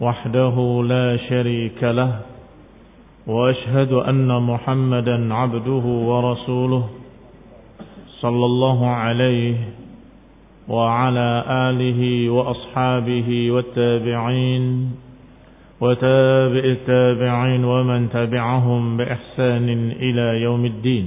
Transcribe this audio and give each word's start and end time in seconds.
وحده 0.00 0.82
لا 0.84 1.16
شريك 1.16 1.80
له 1.82 2.20
وأشهد 3.26 3.92
أن 3.92 4.42
محمدا 4.42 5.34
عبده 5.34 5.84
ورسوله 6.10 6.84
صلى 8.20 8.44
الله 8.44 8.86
عليه 8.86 9.56
وعلى 10.68 11.44
آله 11.48 12.30
وأصحابه 12.30 13.50
والتابعين 13.50 14.90
وتابع 15.80 16.64
التابعين 16.64 17.64
ومن 17.64 18.08
تبعهم 18.10 18.96
بإحسان 18.96 19.68
إلى 20.00 20.42
يوم 20.42 20.64
الدين. 20.64 21.06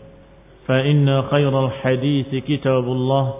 فإن 0.71 1.21
خير 1.21 1.65
الحديث 1.65 2.31
كتاب 2.47 2.85
الله 2.87 3.33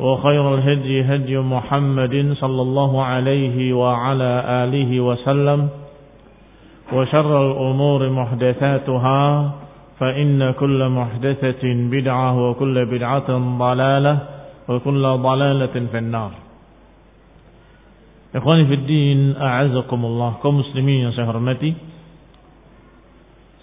وخير 0.00 0.54
الهدي 0.54 1.02
هدي 1.04 1.36
محمد 1.38 2.14
صلى 2.40 2.62
الله 2.62 2.92
عليه 3.04 3.72
وعلى 3.72 4.32
آله 4.64 4.90
وسلم 5.00 5.68
وشر 6.92 7.32
الأمور 7.50 8.00
محدثاتها 8.10 9.20
فإن 10.00 10.50
كل 10.50 10.80
محدثة 10.88 11.64
بدعة 11.92 12.30
وكل 12.50 12.76
بدعة 12.86 13.28
ضلالة 13.58 14.14
وكل 14.68 15.02
ضلالة 15.28 15.74
في 15.92 15.98
النار 15.98 16.32
fi 18.34 18.76
din, 18.82 19.36
a'azakumullah, 19.38 20.42
kaum 20.42 20.58
muslimin 20.58 21.06
yang 21.06 21.12
saya 21.14 21.30
hormati. 21.30 21.70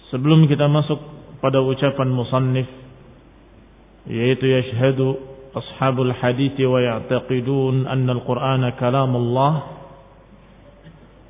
Sebelum 0.08 0.48
kita 0.48 0.64
masuk 0.64 1.11
pada 1.42 1.58
ucapan 1.58 2.08
musannif 2.08 2.70
yaitu 4.06 4.46
yashhadu 4.46 5.18
ashabul 5.52 6.14
hadith 6.14 6.56
wa 6.62 6.78
ya'taqidun 6.78 7.90
anna 7.90 8.14
al-Qur'ana 8.14 8.78
kalamullah 8.78 9.82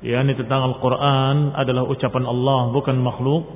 yakni 0.03 0.35
tentang 0.35 0.67
Al-Qur'an 0.75 1.55
adalah 1.55 1.87
ucapan 1.87 2.27
Allah 2.27 2.59
bukan 2.75 2.97
makhluk. 2.99 3.47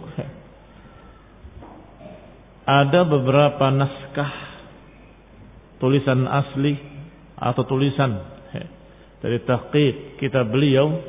Ada 2.67 3.07
beberapa 3.07 3.67
naskah 3.71 4.31
tulisan 5.79 6.27
asli 6.27 6.75
atau 7.39 7.63
tulisan 7.63 8.11
dari 9.23 9.39
tahqiq 9.43 10.19
kitab 10.19 10.51
beliau 10.51 10.99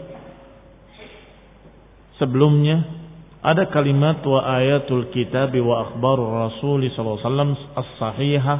sebelumnya 2.18 2.97
ada 3.38 3.70
kalimat 3.70 4.18
wa 4.26 4.42
ayatul 4.58 5.14
kitab 5.14 5.54
wa 5.54 5.88
akhbarur 5.88 6.50
rasul 6.50 6.82
sallallahu 6.90 7.18
alaihi 7.22 7.26
wasallam 7.26 7.50
as-sahihah 7.78 8.58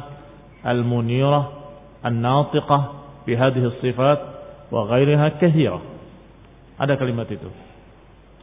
al-munirah 0.63 1.43
an-natiqah 2.03 2.81
bi 3.27 3.35
hadhihi 3.35 3.83
sifat 3.83 4.19
wa 4.71 4.87
ghairiha 4.87 5.35
kathira 5.39 5.99
ada 6.79 6.95
kalimat 6.95 7.27
itu. 7.27 7.51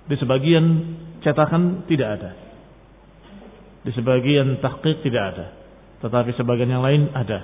Di 0.07 0.15
sebagian 0.21 0.65
cetakan 1.25 1.89
tidak 1.89 2.09
ada. 2.21 2.31
Di 3.81 3.91
sebagian 3.97 4.61
tahqiq 4.61 5.01
tidak 5.01 5.23
ada. 5.35 5.47
Tetapi 6.05 6.37
sebagian 6.37 6.69
yang 6.69 6.85
lain 6.85 7.09
ada. 7.17 7.41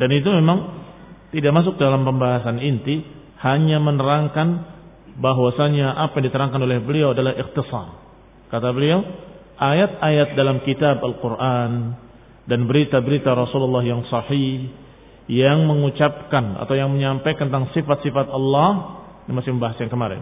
Dan 0.00 0.08
itu 0.14 0.30
memang 0.30 0.58
tidak 1.34 1.52
masuk 1.52 1.74
dalam 1.76 2.06
pembahasan 2.06 2.62
inti, 2.62 3.02
hanya 3.42 3.82
menerangkan 3.82 4.48
bahwasanya 5.18 5.92
apa 5.98 6.20
yang 6.20 6.32
diterangkan 6.32 6.60
oleh 6.62 6.78
beliau 6.80 7.12
adalah 7.12 7.36
ikhtisar. 7.36 7.88
Kata 8.48 8.68
beliau, 8.72 9.04
ayat-ayat 9.60 10.36
dalam 10.36 10.64
kitab 10.64 11.00
Al-Quran 11.04 11.96
dan 12.48 12.60
berita-berita 12.64 13.32
Rasulullah 13.36 13.84
yang 13.84 14.04
sahih 14.08 14.72
yang 15.30 15.64
mengucapkan 15.68 16.58
atau 16.58 16.74
yang 16.74 16.90
menyampaikan 16.90 17.48
tentang 17.48 17.70
sifat-sifat 17.72 18.26
Allah 18.28 19.00
ini 19.24 19.32
masih 19.38 19.54
membahas 19.54 19.78
yang 19.78 19.92
kemarin. 19.92 20.20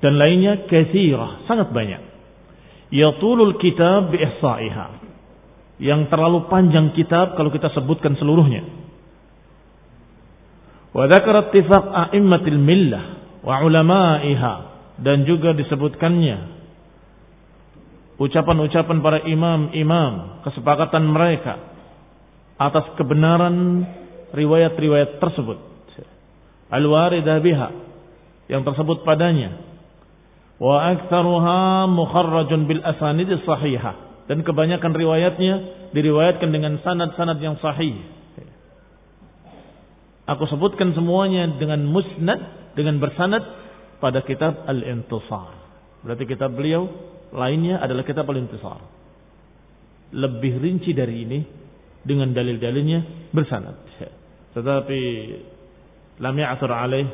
Dan 0.00 0.16
lainnya 0.16 0.64
kathirah 0.70 1.44
sangat 1.44 1.74
banyak. 1.74 2.00
Yatulul 2.94 3.58
kitab 3.58 4.14
bi 4.14 4.18
yang 5.80 6.12
terlalu 6.12 6.46
panjang 6.48 6.92
kitab 6.92 7.34
kalau 7.36 7.52
kita 7.52 7.72
sebutkan 7.72 8.16
seluruhnya. 8.16 8.64
Wa 10.90 11.06
a'immatil 11.06 12.60
millah 12.60 13.19
wa 13.40 13.54
ulama'iha 13.64 14.54
dan 15.00 15.24
juga 15.24 15.56
disebutkannya 15.56 16.60
ucapan-ucapan 18.20 18.98
para 19.00 19.18
imam-imam 19.24 20.44
kesepakatan 20.44 21.08
mereka 21.08 21.56
atas 22.60 22.92
kebenaran 23.00 23.88
riwayat-riwayat 24.36 25.16
tersebut. 25.16 25.58
Al-waridah 26.70 27.40
biha 27.40 27.68
yang 28.52 28.62
tersebut 28.62 29.02
padanya. 29.02 29.56
Wa 30.60 30.92
aktsaruha 30.92 31.88
mukharrajun 31.88 32.68
bil 32.68 32.84
asanid 32.84 33.32
sahihah 33.48 34.28
dan 34.28 34.44
kebanyakan 34.44 34.92
riwayatnya 34.92 35.54
diriwayatkan 35.96 36.52
dengan 36.52 36.76
sanad-sanad 36.84 37.40
yang 37.40 37.56
sahih. 37.58 37.96
Aku 40.28 40.46
sebutkan 40.46 40.94
semuanya 40.94 41.58
dengan 41.58 41.82
musnad, 41.90 42.38
dengan 42.80 42.96
bersanad 42.96 43.44
pada 44.00 44.24
kitab 44.24 44.64
Al-Intisar. 44.64 45.52
Berarti 46.00 46.24
kitab 46.24 46.56
beliau 46.56 46.88
lainnya 47.36 47.76
adalah 47.84 48.08
kitab 48.08 48.24
Al-Intisar. 48.24 48.80
Lebih 50.16 50.58
rinci 50.58 50.96
dari 50.96 51.28
ini 51.28 51.40
dengan 52.00 52.32
dalil-dalilnya 52.32 53.30
bersanad. 53.36 53.76
Tetapi 54.56 55.00
lam 56.18 56.34
ya'thur 56.34 56.72
alaih 56.72 57.06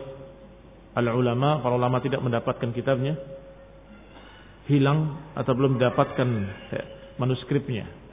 al-ulama, 0.97 1.61
para 1.61 1.75
ulama 1.77 2.01
tidak 2.01 2.25
mendapatkan 2.25 2.73
kitabnya 2.73 3.19
hilang 4.71 5.31
atau 5.37 5.53
belum 5.53 5.77
mendapatkan 5.77 6.29
manuskripnya 7.21 8.06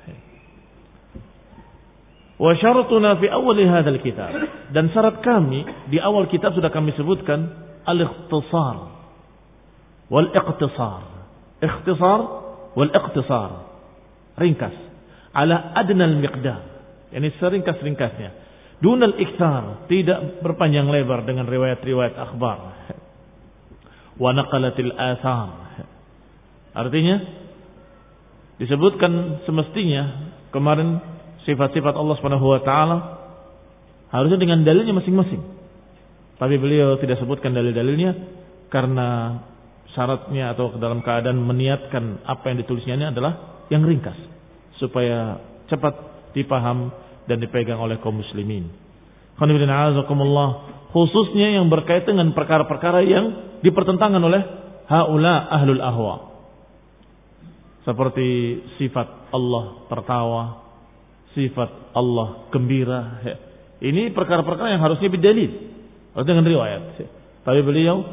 Wa 2.43 2.51
syaratuna 2.59 3.23
fi 3.23 3.31
awal 3.31 3.55
hadzal 3.55 4.03
kitab. 4.03 4.35
Dan 4.75 4.91
syarat 4.91 5.23
kami 5.23 5.63
di 5.87 5.95
awal 6.03 6.27
kitab 6.27 6.51
sudah 6.51 6.67
kami 6.75 6.91
sebutkan 6.99 7.47
al-ikhtisar 7.87 8.93
wal 10.11 10.27
iqtisar. 10.27 11.01
Ikhtisar 11.63 12.19
wal 12.75 12.91
iqtisar. 12.91 13.51
Ringkas. 14.35 14.75
Ala 15.31 15.71
adnal 15.79 16.19
miqdar. 16.19 16.61
Yani 17.15 17.31
seringkas-ringkasnya. 17.39 18.29
Dunal 18.83 19.15
iktar. 19.23 19.87
Tidak 19.87 20.43
berpanjang 20.43 20.91
lebar 20.91 21.23
dengan 21.23 21.47
riwayat-riwayat 21.47 22.19
akhbar. 22.19 22.57
Wa 24.19 24.29
naqalatil 24.35 24.91
athar. 24.91 25.79
Artinya 26.75 27.15
disebutkan 28.59 29.45
semestinya 29.45 30.33
kemarin 30.51 31.12
sifat-sifat 31.43 31.93
Allah 31.95 32.15
Subhanahu 32.19 32.45
wa 32.47 32.61
taala 32.63 32.97
harusnya 34.13 34.39
dengan 34.39 34.61
dalilnya 34.61 34.95
masing-masing. 34.95 35.41
Tapi 36.37 36.55
beliau 36.59 36.97
tidak 36.99 37.21
sebutkan 37.21 37.55
dalil-dalilnya 37.55 38.11
karena 38.69 39.39
syaratnya 39.93 40.53
atau 40.57 40.75
dalam 40.81 41.05
keadaan 41.05 41.37
meniatkan 41.39 42.25
apa 42.25 42.51
yang 42.51 42.57
ditulisnya 42.65 42.97
ini 42.97 43.05
adalah 43.13 43.65
yang 43.69 43.85
ringkas 43.85 44.17
supaya 44.81 45.37
cepat 45.69 45.93
dipaham 46.33 46.89
dan 47.29 47.37
dipegang 47.39 47.79
oleh 47.79 48.01
kaum 48.01 48.19
muslimin. 48.19 48.69
Khususnya 50.93 51.57
yang 51.57 51.73
berkaitan 51.73 52.17
dengan 52.17 52.37
perkara-perkara 52.37 53.01
yang 53.01 53.25
dipertentangkan 53.65 54.21
oleh 54.21 54.41
haula 54.89 55.49
ahlul 55.49 55.81
ahwa. 55.81 56.15
Seperti 57.83 58.61
sifat 58.79 59.33
Allah 59.33 59.89
tertawa, 59.89 60.62
sifat 61.33 61.94
Allah 61.94 62.47
gembira. 62.50 63.21
Ini 63.83 64.15
perkara-perkara 64.15 64.74
yang 64.74 64.81
harusnya 64.81 65.09
bidalil. 65.12 65.51
Harus 66.13 66.27
dengan 66.30 66.45
riwayat. 66.47 66.81
Tapi 67.44 67.59
beliau 67.65 68.06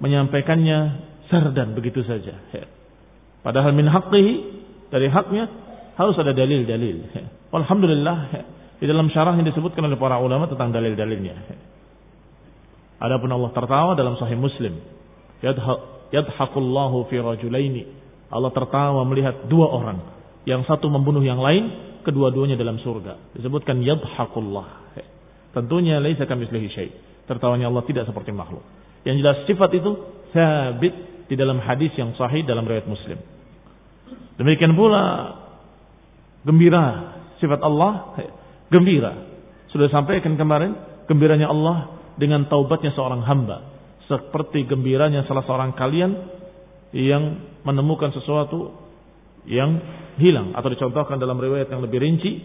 menyampaikannya 0.00 0.78
sardan 1.28 1.76
begitu 1.76 2.00
saja. 2.06 2.40
Padahal 3.44 3.76
min 3.76 3.90
haqqihi 3.90 4.32
dari 4.88 5.12
haknya 5.12 5.44
harus 5.94 6.16
ada 6.16 6.32
dalil-dalil. 6.32 6.96
Alhamdulillah 7.52 8.18
di 8.80 8.88
dalam 8.88 9.12
syarah 9.12 9.36
yang 9.36 9.44
disebutkan 9.44 9.84
oleh 9.84 10.00
para 10.00 10.16
ulama 10.16 10.48
tentang 10.48 10.72
dalil-dalilnya. 10.72 11.36
Adapun 13.00 13.28
Allah 13.32 13.50
tertawa 13.52 13.92
dalam 13.96 14.16
sahih 14.16 14.36
Muslim. 14.36 14.80
Yadhaqullahu 16.12 17.08
fi 17.12 17.16
rajulaini. 17.20 17.84
Allah 18.30 18.52
tertawa 18.54 19.04
melihat 19.04 19.48
dua 19.48 19.68
orang. 19.68 19.98
Yang 20.48 20.68
satu 20.68 20.88
membunuh 20.88 21.20
yang 21.20 21.40
lain, 21.40 21.89
kedua-duanya 22.02 22.56
dalam 22.56 22.80
surga. 22.80 23.36
Disebutkan 23.36 23.80
yadhaqullah. 23.84 24.92
Tentunya 25.50 25.98
laisa 25.98 26.24
kamitslihi 26.26 26.68
syai. 26.70 26.90
Tertawanya 27.26 27.70
Allah 27.70 27.82
tidak 27.86 28.06
seperti 28.06 28.30
makhluk. 28.30 28.62
Yang 29.02 29.16
jelas 29.22 29.36
sifat 29.46 29.70
itu 29.74 29.90
sabit 30.30 30.94
di 31.30 31.34
dalam 31.38 31.62
hadis 31.62 31.94
yang 31.94 32.14
sahih 32.18 32.42
dalam 32.42 32.66
riwayat 32.66 32.86
Muslim. 32.86 33.18
Demikian 34.38 34.74
pula 34.74 35.36
gembira 36.42 37.16
sifat 37.38 37.60
Allah 37.62 38.18
gembira. 38.70 39.30
Sudah 39.70 39.90
sampaikan 39.90 40.34
kemarin, 40.34 40.74
gembiranya 41.06 41.50
Allah 41.50 41.98
dengan 42.18 42.46
taubatnya 42.46 42.90
seorang 42.94 43.22
hamba. 43.22 43.70
Seperti 44.10 44.66
gembiranya 44.66 45.22
salah 45.30 45.46
seorang 45.46 45.74
kalian 45.78 46.10
yang 46.90 47.38
menemukan 47.62 48.10
sesuatu 48.10 48.74
yang 49.48 49.80
hilang 50.20 50.52
atau 50.52 50.68
dicontohkan 50.68 51.16
dalam 51.16 51.40
riwayat 51.40 51.72
yang 51.72 51.80
lebih 51.80 52.00
rinci 52.00 52.40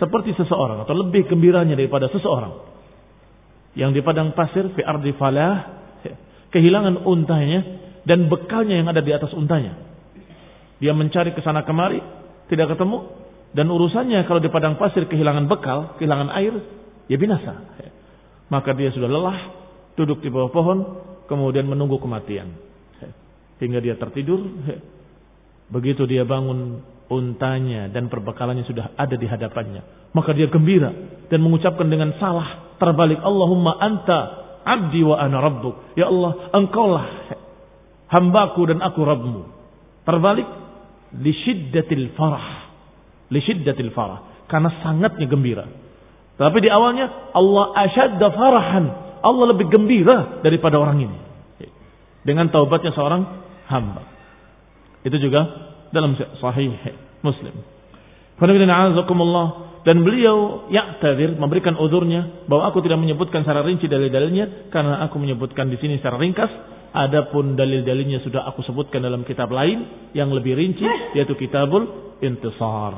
seperti 0.00 0.32
seseorang 0.36 0.84
atau 0.84 0.96
lebih 0.96 1.28
gembiranya 1.28 1.76
daripada 1.76 2.08
seseorang 2.08 2.56
yang 3.76 3.92
di 3.92 4.00
padang 4.00 4.32
pasir 4.32 4.72
fi 4.72 4.80
ardi 4.80 5.12
falah 5.20 5.84
kehilangan 6.54 7.04
untanya 7.04 7.60
dan 8.08 8.26
bekalnya 8.32 8.80
yang 8.80 8.88
ada 8.88 9.04
di 9.04 9.12
atas 9.12 9.30
untanya 9.36 9.76
dia 10.80 10.96
mencari 10.96 11.36
ke 11.36 11.44
sana 11.44 11.62
kemari 11.68 12.00
tidak 12.48 12.72
ketemu 12.74 13.20
dan 13.50 13.66
urusannya 13.66 14.30
kalau 14.30 14.38
di 14.38 14.46
padang 14.46 14.78
pasir 14.78 15.10
kehilangan 15.10 15.50
bekal, 15.50 15.98
kehilangan 15.98 16.30
air, 16.38 16.54
ya 17.10 17.18
binasa. 17.18 17.66
Maka 18.46 18.74
dia 18.78 18.94
sudah 18.94 19.10
lelah, 19.10 19.38
duduk 19.98 20.22
di 20.22 20.30
bawah 20.30 20.50
pohon, 20.54 20.78
kemudian 21.26 21.66
menunggu 21.66 21.98
kematian. 21.98 22.54
Hingga 23.58 23.78
dia 23.82 23.94
tertidur, 23.98 24.38
begitu 25.70 26.04
dia 26.04 26.26
bangun 26.26 26.82
untanya 27.10 27.90
dan 27.90 28.06
perbekalannya 28.06 28.66
sudah 28.66 28.94
ada 28.94 29.14
di 29.14 29.26
hadapannya. 29.26 30.12
Maka 30.14 30.34
dia 30.34 30.50
gembira 30.50 30.90
dan 31.30 31.38
mengucapkan 31.42 31.86
dengan 31.86 32.14
salah 32.18 32.76
terbalik 32.82 33.22
Allahumma 33.22 33.78
anta 33.78 34.18
abdi 34.66 35.06
wa 35.06 35.18
ana 35.18 35.38
rabbuk. 35.38 35.94
Ya 35.94 36.10
Allah, 36.10 36.50
engkaulah 36.54 37.06
hambaku 38.10 38.66
dan 38.70 38.78
aku 38.82 39.00
Rabbmu. 39.06 39.42
Terbalik 40.02 40.48
li 41.18 41.32
syiddatil 41.34 42.14
farah 42.18 42.70
Lisyiddatil 43.30 43.94
farah. 43.94 44.44
Karena 44.50 44.82
sangatnya 44.82 45.26
gembira. 45.30 45.64
Tapi 46.34 46.58
di 46.58 46.68
awalnya 46.68 47.30
Allah 47.30 47.70
asyadda 47.86 48.26
farahan. 48.34 48.84
Allah 49.22 49.44
lebih 49.54 49.70
gembira 49.70 50.42
daripada 50.42 50.76
orang 50.82 51.06
ini. 51.06 51.18
Dengan 52.26 52.50
taubatnya 52.50 52.90
seorang 52.90 53.22
hamba. 53.70 54.02
Itu 55.06 55.16
juga 55.16 55.40
dalam 55.90 56.16
sahih 56.16 56.76
Muslim. 57.24 57.54
Dan 59.80 60.04
beliau 60.04 60.68
ya'tadir 60.68 61.40
memberikan 61.40 61.72
udurnya 61.80 62.44
bahwa 62.44 62.68
aku 62.68 62.84
tidak 62.84 63.00
menyebutkan 63.00 63.48
secara 63.48 63.64
rinci 63.64 63.88
dalil-dalilnya 63.88 64.68
karena 64.68 65.00
aku 65.08 65.16
menyebutkan 65.16 65.72
di 65.72 65.80
sini 65.80 65.96
secara 66.00 66.20
ringkas. 66.20 66.52
Adapun 66.90 67.54
dalil-dalilnya 67.54 68.18
sudah 68.26 68.50
aku 68.50 68.66
sebutkan 68.66 68.98
dalam 69.00 69.22
kitab 69.22 69.46
lain 69.54 70.10
yang 70.10 70.28
lebih 70.34 70.58
rinci 70.58 70.84
yaitu 71.14 71.38
kitabul 71.38 72.12
intisar. 72.18 72.92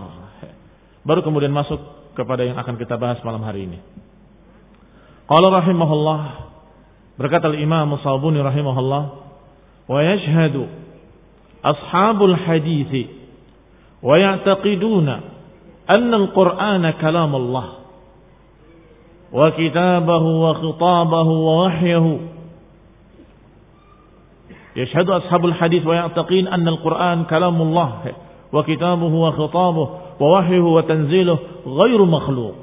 Baru 1.04 1.20
kemudian 1.22 1.52
masuk 1.52 1.78
kepada 2.16 2.42
yang 2.42 2.56
akan 2.56 2.74
kita 2.80 2.96
bahas 2.96 3.20
malam 3.20 3.44
hari 3.44 3.68
ini. 3.68 3.78
Qala 5.28 5.48
rahimahullah 5.60 6.20
berkata 7.20 7.52
al-Imam 7.52 7.94
Musabuni 7.94 8.40
rahimahullah 8.42 9.02
wa 9.86 10.00
yashhadu 10.02 10.66
anna 15.86 16.16
al-Qur'ana 16.16 16.98
kalam 16.98 17.34
Allah 17.34 17.66
wa 19.32 19.46
kitabahu 19.54 20.30
wa 20.42 20.52
khitabahu 20.58 21.32
wa 21.46 21.54
wahyahu 21.66 22.12
يشهد 24.76 25.10
أصحاب 25.10 25.46
الحديث 25.46 25.86
ويعتقين 25.86 26.48
أن 26.48 26.68
القرآن 26.68 27.24
كلام 27.24 27.62
الله 27.62 27.92
وكتابه 28.52 29.12
وخطابه 29.14 29.88
ووحيه 30.20 30.60
وتنزيله 30.60 31.38
غير 31.66 32.00
مخلوق 32.04 32.54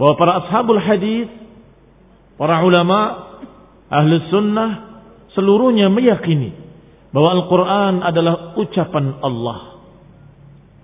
bahwa 0.00 0.16
para 0.16 0.32
ashabul 0.40 0.80
hadis 0.80 1.28
para 2.40 2.64
ulama 2.64 3.28
ahli 3.92 4.16
sunnah 4.32 4.70
seluruhnya 5.36 5.92
bahwa 7.10 7.30
Al-Quran 7.42 7.94
adalah 8.06 8.34
ucapan 8.54 9.18
Allah 9.22 9.82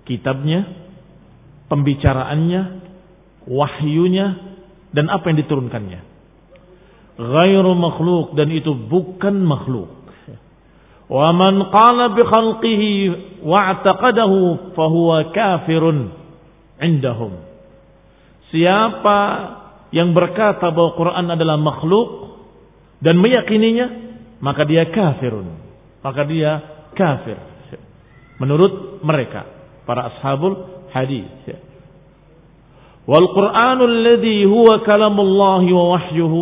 kitabnya 0.07 0.67
pembicaraannya 1.71 2.61
wahyunya 3.47 4.27
dan 4.91 5.07
apa 5.11 5.31
yang 5.31 5.37
diturunkannya 5.43 5.99
ghairu 7.17 7.73
makhluk 7.75 8.35
dan 8.35 8.51
itu 8.51 8.71
bukan 8.75 9.39
makhluk 9.43 9.97
Wa 11.07 11.31
man 11.31 11.71
qala 11.71 12.11
bi 12.11 12.21
khalqihi 12.23 12.93
wa'taqadahu 13.39 14.75
fahuwa 14.75 15.31
kafirun 15.31 16.11
indahum. 16.83 17.31
Siapa 18.51 19.19
yang 19.95 20.11
berkata 20.11 20.67
bahwa 20.71 20.99
Quran 20.99 21.27
adalah 21.31 21.55
makhluk 21.55 22.07
dan 22.99 23.23
meyakininya, 23.23 23.87
maka 24.43 24.67
dia 24.67 24.83
kafirun 24.91 25.66
maka 26.07 26.23
dia 26.23 26.51
kafir. 26.95 27.35
Menurut 28.39 29.03
mereka 29.03 29.43
para 29.83 30.07
ashabul 30.07 30.87
hadis. 30.95 31.27
Wal 33.03 33.27
qur'anul 33.35 33.95
ladzi 34.07 34.47
huwa 34.47 34.83
kalamullah 34.87 35.63
wa 35.67 35.83
wahyuhu 35.99 36.39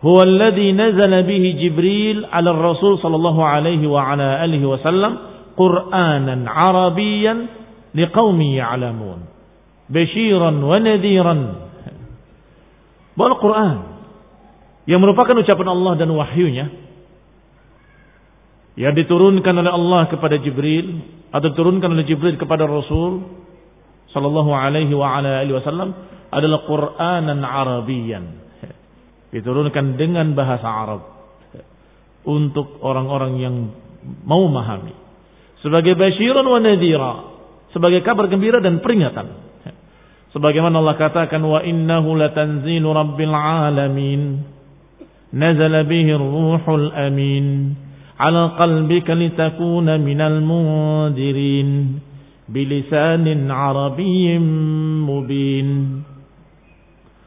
huwa 0.00 0.20
alladhi 0.24 0.72
nazala 0.72 1.20
bihi 1.24 1.60
jibril 1.60 2.24
'ala 2.28 2.52
rasul 2.56 2.96
sallallahu 3.00 3.40
alaihi 3.44 3.84
wa 3.88 4.04
ala 4.04 4.40
alihi 4.40 4.64
wasallam 4.64 5.20
qur'anan 5.56 6.44
arabiyyan 6.44 7.48
liqaumin 7.96 8.56
ya'lamun 8.56 9.20
basyiran 9.88 10.60
wa 10.60 10.76
nadhiran. 10.80 11.40
Wal 13.16 13.36
qur'an 13.40 13.76
yang 14.84 15.00
merupakan 15.00 15.34
ucapan 15.40 15.68
Allah 15.72 15.92
dan 15.98 16.12
wahyunya 16.12 16.85
yang 18.76 18.92
diturunkan 18.92 19.54
oleh 19.56 19.72
Allah 19.72 20.02
kepada 20.12 20.36
Jibril 20.36 21.00
atau 21.32 21.48
diturunkan 21.48 21.88
oleh 21.96 22.04
Jibril 22.04 22.36
kepada 22.36 22.68
Rasul 22.68 23.24
sallallahu 24.12 24.52
alaihi 24.52 24.92
wa 24.92 25.16
ala 25.16 25.40
alihi 25.40 25.56
wasallam 25.56 25.96
adalah 26.28 26.64
Qur'anan 26.68 27.40
Arabiyan 27.40 28.24
diturunkan 29.32 29.96
dengan 29.96 30.36
bahasa 30.36 30.68
Arab 30.68 31.02
untuk 32.28 32.82
orang-orang 32.84 33.32
yang 33.40 33.54
mau 34.26 34.44
memahami. 34.44 34.94
Sebagai 35.64 35.96
basyiran 35.96 36.44
wa 36.46 36.60
nadhira 36.60 37.12
sebagai 37.72 38.00
kabar 38.04 38.28
gembira 38.28 38.60
dan 38.60 38.80
peringatan. 38.80 39.44
Sebagaimana 40.32 40.84
Allah 40.84 40.96
katakan 41.00 41.40
wa 41.40 41.64
innahu 41.64 42.12
latanzilu 42.16 42.92
rabbil 42.92 43.32
alamin 43.32 44.44
nazala 45.32 45.84
bihi 45.84 46.12
ruhul 46.12 46.92
amin 46.92 47.76
على 48.21 48.43
قلبك 48.61 49.07
لتكون 49.09 49.87
من 49.99 50.19
المنذرين 50.21 51.69
بلسان 52.49 53.25
عربي 53.51 54.25
مبين 55.09 55.69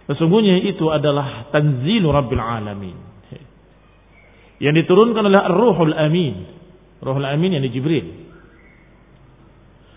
Sesungguhnya 0.04 0.60
itu 0.60 0.84
adalah 0.92 1.48
tanzilu 1.48 2.12
Rabbil 2.12 2.36
Alamin. 2.36 2.92
Yang 4.60 4.84
diturunkan 4.84 5.24
oleh 5.24 5.40
Ar-Ruhul 5.40 5.96
Amin. 5.96 6.34
Ruhul 7.00 7.24
Amin 7.24 7.56
yang 7.56 7.64
di 7.64 7.72
Jibril. 7.72 8.04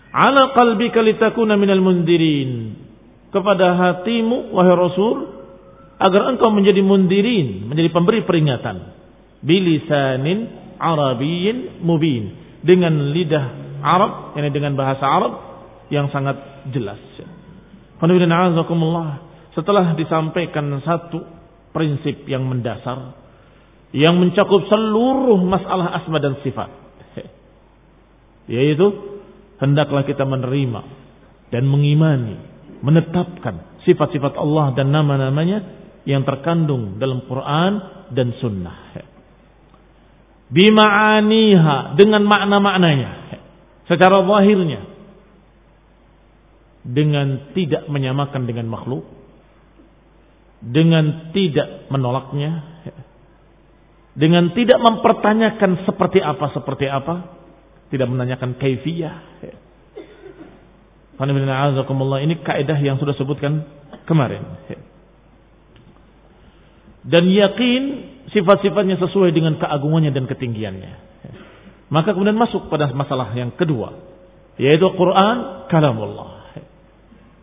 Ala 0.08 0.56
qalbika 0.56 1.04
litakuna 1.04 1.60
minal 1.60 1.84
mundirin. 1.84 2.72
Kepada 3.28 3.76
hatimu, 3.76 4.56
wahai 4.56 4.72
Rasul, 4.72 5.16
agar 6.00 6.32
engkau 6.32 6.48
menjadi 6.56 6.80
mundirin, 6.80 7.68
menjadi 7.68 7.92
pemberi 7.92 8.24
peringatan. 8.24 8.96
Bilisanin 9.44 10.61
Arabiyyin 10.83 11.79
mubin. 11.79 12.43
Dengan 12.63 13.11
lidah 13.11 13.45
Arab, 13.83 14.35
ini 14.39 14.51
dengan 14.51 14.75
bahasa 14.75 15.03
Arab 15.03 15.33
yang 15.91 16.07
sangat 16.11 16.67
jelas. 16.71 16.99
Setelah 19.53 19.95
disampaikan 19.95 20.65
satu 20.83 21.23
prinsip 21.71 22.27
yang 22.27 22.47
mendasar, 22.47 23.15
yang 23.95 24.19
mencakup 24.19 24.67
seluruh 24.67 25.39
masalah 25.43 25.99
asma 25.99 26.19
dan 26.19 26.39
sifat. 26.43 26.71
Yaitu, 28.47 28.87
hendaklah 29.59 30.03
kita 30.03 30.27
menerima 30.27 30.81
dan 31.51 31.63
mengimani, 31.67 32.35
menetapkan 32.83 33.79
sifat-sifat 33.87 34.35
Allah 34.35 34.75
dan 34.75 34.91
nama-namanya 34.91 35.59
yang 36.03 36.27
terkandung 36.27 36.99
dalam 36.99 37.23
Quran 37.27 37.71
dan 38.11 38.35
Sunnah. 38.39 38.79
Bima'aniha 40.53 41.97
dengan 41.97 42.21
makna-maknanya. 42.29 43.11
Secara 43.89 44.21
zahirnya. 44.21 44.85
Dengan 46.85 47.51
tidak 47.57 47.89
menyamakan 47.89 48.45
dengan 48.45 48.69
makhluk. 48.69 49.01
Dengan 50.61 51.33
tidak 51.33 51.89
menolaknya. 51.89 52.69
Dengan 54.13 54.53
tidak 54.53 54.77
mempertanyakan 54.77 55.89
seperti 55.89 56.21
apa, 56.21 56.45
seperti 56.53 56.85
apa. 56.85 57.33
Tidak 57.89 58.05
menanyakan 58.05 58.53
kaifiyah. 58.61 59.17
Ini 61.17 62.35
kaidah 62.45 62.77
yang 62.77 63.01
sudah 63.01 63.17
sebutkan 63.17 63.65
kemarin. 64.05 64.45
Dan 67.03 67.27
yakin 67.27 68.12
sifat-sifatnya 68.31 69.01
sesuai 69.01 69.35
dengan 69.35 69.59
keagungannya 69.59 70.15
dan 70.15 70.29
ketinggiannya. 70.29 70.93
Maka 71.91 72.15
kemudian 72.15 72.39
masuk 72.39 72.71
pada 72.71 72.89
masalah 72.95 73.35
yang 73.35 73.53
kedua, 73.53 73.93
yaitu 74.55 74.87
Quran 74.95 75.67
kalamullah. 75.67 76.31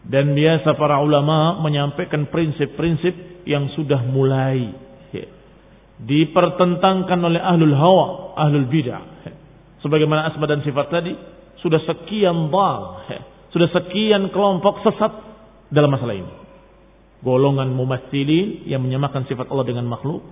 Dan 0.00 0.32
biasa 0.32 0.74
para 0.80 0.96
ulama 1.04 1.60
menyampaikan 1.60 2.26
prinsip-prinsip 2.32 3.44
yang 3.44 3.68
sudah 3.76 4.00
mulai 4.08 4.72
dipertentangkan 6.00 7.20
oleh 7.20 7.40
ahlul 7.40 7.76
hawa, 7.76 8.06
ahlul 8.40 8.66
bidah. 8.72 9.04
Sebagaimana 9.84 10.32
asma 10.32 10.48
dan 10.48 10.64
sifat 10.64 10.86
tadi 10.88 11.12
sudah 11.60 11.80
sekian 11.84 12.48
dal, 12.48 13.04
sudah 13.52 13.68
sekian 13.68 14.32
kelompok 14.32 14.80
sesat 14.84 15.12
dalam 15.68 15.92
masalah 15.92 16.16
ini. 16.16 16.32
Golongan 17.20 17.68
mumassilin 17.76 18.64
yang 18.64 18.80
menyamakan 18.80 19.28
sifat 19.28 19.52
Allah 19.52 19.68
dengan 19.68 19.84
makhluk, 19.84 20.24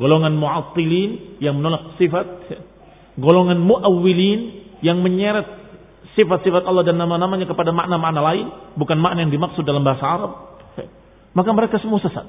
golongan 0.00 0.32
mu'attilin 0.32 1.36
yang 1.44 1.60
menolak 1.60 2.00
sifat, 2.00 2.24
golongan 3.20 3.60
mu'awwilin 3.60 4.40
yang 4.80 5.04
menyeret 5.04 5.44
sifat-sifat 6.16 6.64
Allah 6.64 6.88
dan 6.88 6.96
nama-namanya 6.96 7.44
kepada 7.44 7.68
makna-makna 7.68 8.20
lain, 8.24 8.46
bukan 8.80 8.96
makna 8.96 9.28
yang 9.28 9.32
dimaksud 9.36 9.60
dalam 9.60 9.84
bahasa 9.84 10.04
Arab. 10.08 10.32
Maka 11.36 11.50
mereka 11.52 11.76
semua 11.78 12.00
sesat. 12.00 12.26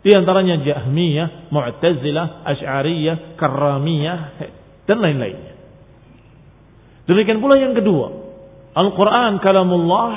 Di 0.00 0.12
antaranya 0.12 0.60
Jahmiyah, 0.60 1.50
Mu'tazilah, 1.50 2.46
Asy'ariyah, 2.46 3.34
Karramiyah 3.40 4.20
dan 4.84 4.96
lain-lainnya. 5.00 5.56
Demikian 7.08 7.40
pula 7.42 7.58
yang 7.58 7.74
kedua, 7.74 8.06
Al-Qur'an 8.76 9.40
kalamullah 9.42 10.12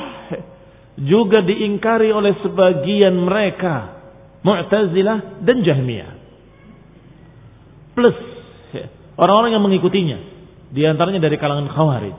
juga 0.99 1.41
diingkari 1.41 2.13
oleh 2.13 2.37
sebagian 2.43 3.17
mereka, 3.17 4.03
Mu'tazilah 4.43 5.41
dan 5.41 5.63
Jahmiyah 5.63 6.22
plus. 7.93 8.17
Orang-orang 9.17 9.53
yang 9.53 9.63
mengikutinya. 9.63 10.17
Di 10.73 10.83
antaranya 10.89 11.21
dari 11.21 11.37
kalangan 11.37 11.69
khawarij. 11.69 12.17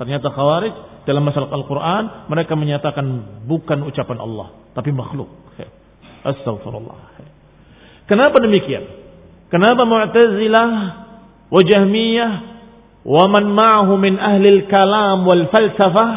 Ternyata 0.00 0.32
khawarij 0.32 0.74
dalam 1.04 1.22
masalah 1.26 1.50
Al-Quran 1.50 2.30
mereka 2.30 2.54
menyatakan 2.54 3.06
bukan 3.46 3.82
ucapan 3.86 4.18
Allah 4.22 4.48
tapi 4.72 4.94
makhluk. 4.94 5.28
Astagfirullah 6.22 7.18
kenapa 8.06 8.38
demikian? 8.38 8.86
Kenapa 9.50 9.82
mu'tazilah 9.82 10.70
wa 11.50 11.60
jahmiyah 11.60 12.32
wa 13.02 13.24
man 13.26 13.50
ma'ahu 13.50 13.98
min 13.98 14.16
ahli 14.16 14.64
kalam 14.70 15.26
wal 15.26 15.50
falsafah 15.50 16.12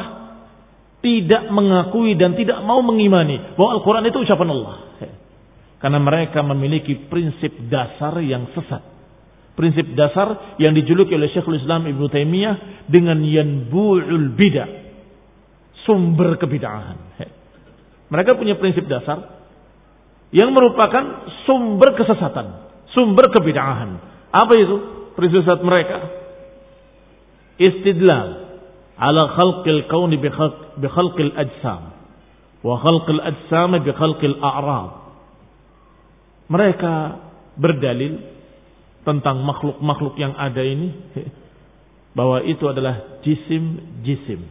tidak 1.01 1.49
mengakui 1.49 2.13
dan 2.13 2.37
tidak 2.37 2.61
mau 2.61 2.85
mengimani 2.85 3.57
bahwa 3.57 3.81
Al-Quran 3.81 4.05
itu 4.05 4.21
ucapan 4.21 4.49
Allah 4.53 4.75
karena 5.79 5.99
mereka 5.99 6.39
memiliki 6.41 7.07
prinsip 7.11 7.51
dasar 7.67 8.17
yang 8.23 8.47
sesat. 8.55 8.83
Prinsip 9.55 9.95
dasar 9.95 10.57
yang 10.59 10.75
dijuluki 10.75 11.15
oleh 11.15 11.31
Syekhul 11.31 11.63
Islam 11.63 11.87
Ibn 11.87 12.03
Taimiyah 12.11 12.87
dengan 12.91 13.23
yanbu'ul 13.23 14.35
bidah. 14.35 14.69
Sumber 15.87 16.35
kebidahan. 16.35 16.97
Mereka 18.11 18.35
punya 18.35 18.59
prinsip 18.59 18.83
dasar 18.89 19.21
yang 20.33 20.51
merupakan 20.51 21.29
sumber 21.47 21.95
kesesatan, 21.95 22.67
sumber 22.91 23.31
kebidahan. 23.31 24.01
Apa 24.33 24.53
itu? 24.59 24.75
Prinsip 25.15 25.45
dasar 25.45 25.63
mereka. 25.63 25.97
Istidlal 27.55 28.27
ala 28.99 29.23
khalqil 29.31 29.87
kauni 29.87 30.19
bi 30.19 30.87
khalqil 30.87 31.31
ajsam 31.35 31.95
wa 32.63 32.75
khalqil 32.83 33.21
ajsam 33.23 33.71
bi 33.79 33.91
khalqil 33.95 34.35
a'rab 34.43 35.04
mereka 36.45 37.21
berdalil 37.57 38.21
tentang 39.05 39.41
makhluk-makhluk 39.45 40.17
yang 40.17 40.33
ada 40.33 40.61
ini 40.61 40.89
bahwa 42.17 42.41
itu 42.41 42.65
adalah 42.65 43.21
jisim-jisim. 43.21 44.41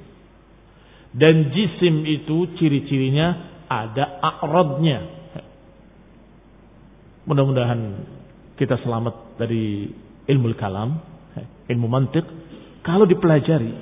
Dan 1.14 1.54
jisim 1.54 2.02
itu 2.06 2.54
ciri-cirinya 2.58 3.26
ada 3.70 4.18
akrodnya. 4.22 4.98
Mudah-mudahan 7.24 7.80
kita 8.58 8.78
selamat 8.82 9.38
dari 9.38 9.88
ilmu 10.28 10.54
kalam, 10.58 10.98
ilmu 11.70 11.86
mantik. 11.86 12.26
Kalau 12.84 13.08
dipelajari, 13.08 13.72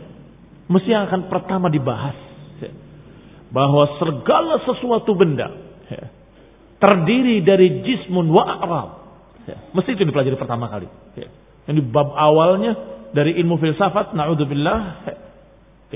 mesti 0.71 0.89
yang 0.89 1.09
akan 1.11 1.27
pertama 1.27 1.67
dibahas 1.67 2.15
bahwa 3.53 3.85
segala 4.01 4.63
sesuatu 4.65 5.13
benda 5.13 5.62
terdiri 6.83 7.47
dari 7.47 7.87
jismun 7.87 8.27
wa 8.35 8.43
a'rab. 8.43 8.91
Ya, 9.47 9.57
mesti 9.71 9.95
itu 9.95 10.03
dipelajari 10.03 10.35
pertama 10.35 10.67
kali. 10.67 10.91
Ya. 11.15 11.31
Ini 11.71 11.79
bab 11.95 12.11
awalnya 12.19 12.75
dari 13.15 13.39
ilmu 13.39 13.63
filsafat, 13.63 14.19
naudzubillah, 14.19 14.81
ya. 15.07 15.15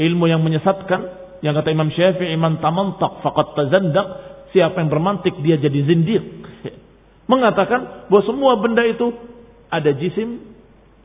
ilmu 0.07 0.31
yang 0.31 0.47
menyesatkan, 0.47 1.01
yang 1.43 1.59
kata 1.59 1.75
Imam 1.75 1.91
Syafi'i, 1.91 2.31
iman 2.39 2.63
tamantak 2.63 3.19
faqat 3.27 3.59
tazandak, 3.59 4.07
siapa 4.55 4.79
yang 4.79 4.87
bermantik 4.87 5.35
dia 5.43 5.59
jadi 5.59 5.79
zindiq. 5.83 6.25
Ya. 6.63 6.75
Mengatakan 7.27 8.07
bahwa 8.07 8.23
semua 8.23 8.55
benda 8.63 8.87
itu 8.87 9.11
ada 9.67 9.91
jisim, 9.91 10.55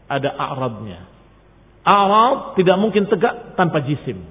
ada 0.06 0.30
a'rabnya. 0.30 1.10
A'rab 1.82 2.54
tidak 2.54 2.78
mungkin 2.78 3.10
tegak 3.10 3.58
tanpa 3.58 3.82
jisim. 3.82 4.22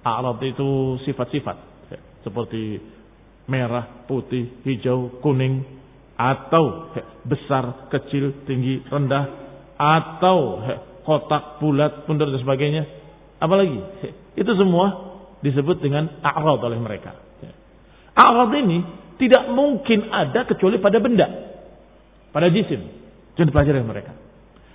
A'rab 0.00 0.40
itu 0.40 0.96
sifat-sifat. 1.04 1.56
Ya. 1.92 2.00
Seperti 2.24 2.80
merah, 3.50 4.06
putih, 4.06 4.62
hijau, 4.62 5.18
kuning, 5.18 5.66
atau 6.14 6.94
besar, 7.26 7.90
kecil, 7.90 8.46
tinggi, 8.46 8.86
rendah, 8.86 9.24
atau 9.74 10.62
kotak, 11.02 11.58
bulat, 11.58 12.06
bundar 12.06 12.30
dan 12.30 12.38
sebagainya. 12.38 12.82
Apalagi 13.42 13.80
itu 14.36 14.52
semua 14.54 15.10
disebut 15.40 15.80
dengan 15.82 16.20
a'rad 16.20 16.60
oleh 16.60 16.78
mereka. 16.78 17.16
A'rad 18.12 18.52
ini 18.52 18.84
tidak 19.16 19.48
mungkin 19.50 20.12
ada 20.12 20.44
kecuali 20.44 20.76
pada 20.76 21.00
benda, 21.00 21.26
pada 22.30 22.52
jisim. 22.52 22.84
Jangan 23.34 23.48
dipelajari 23.48 23.80
mereka. 23.80 24.12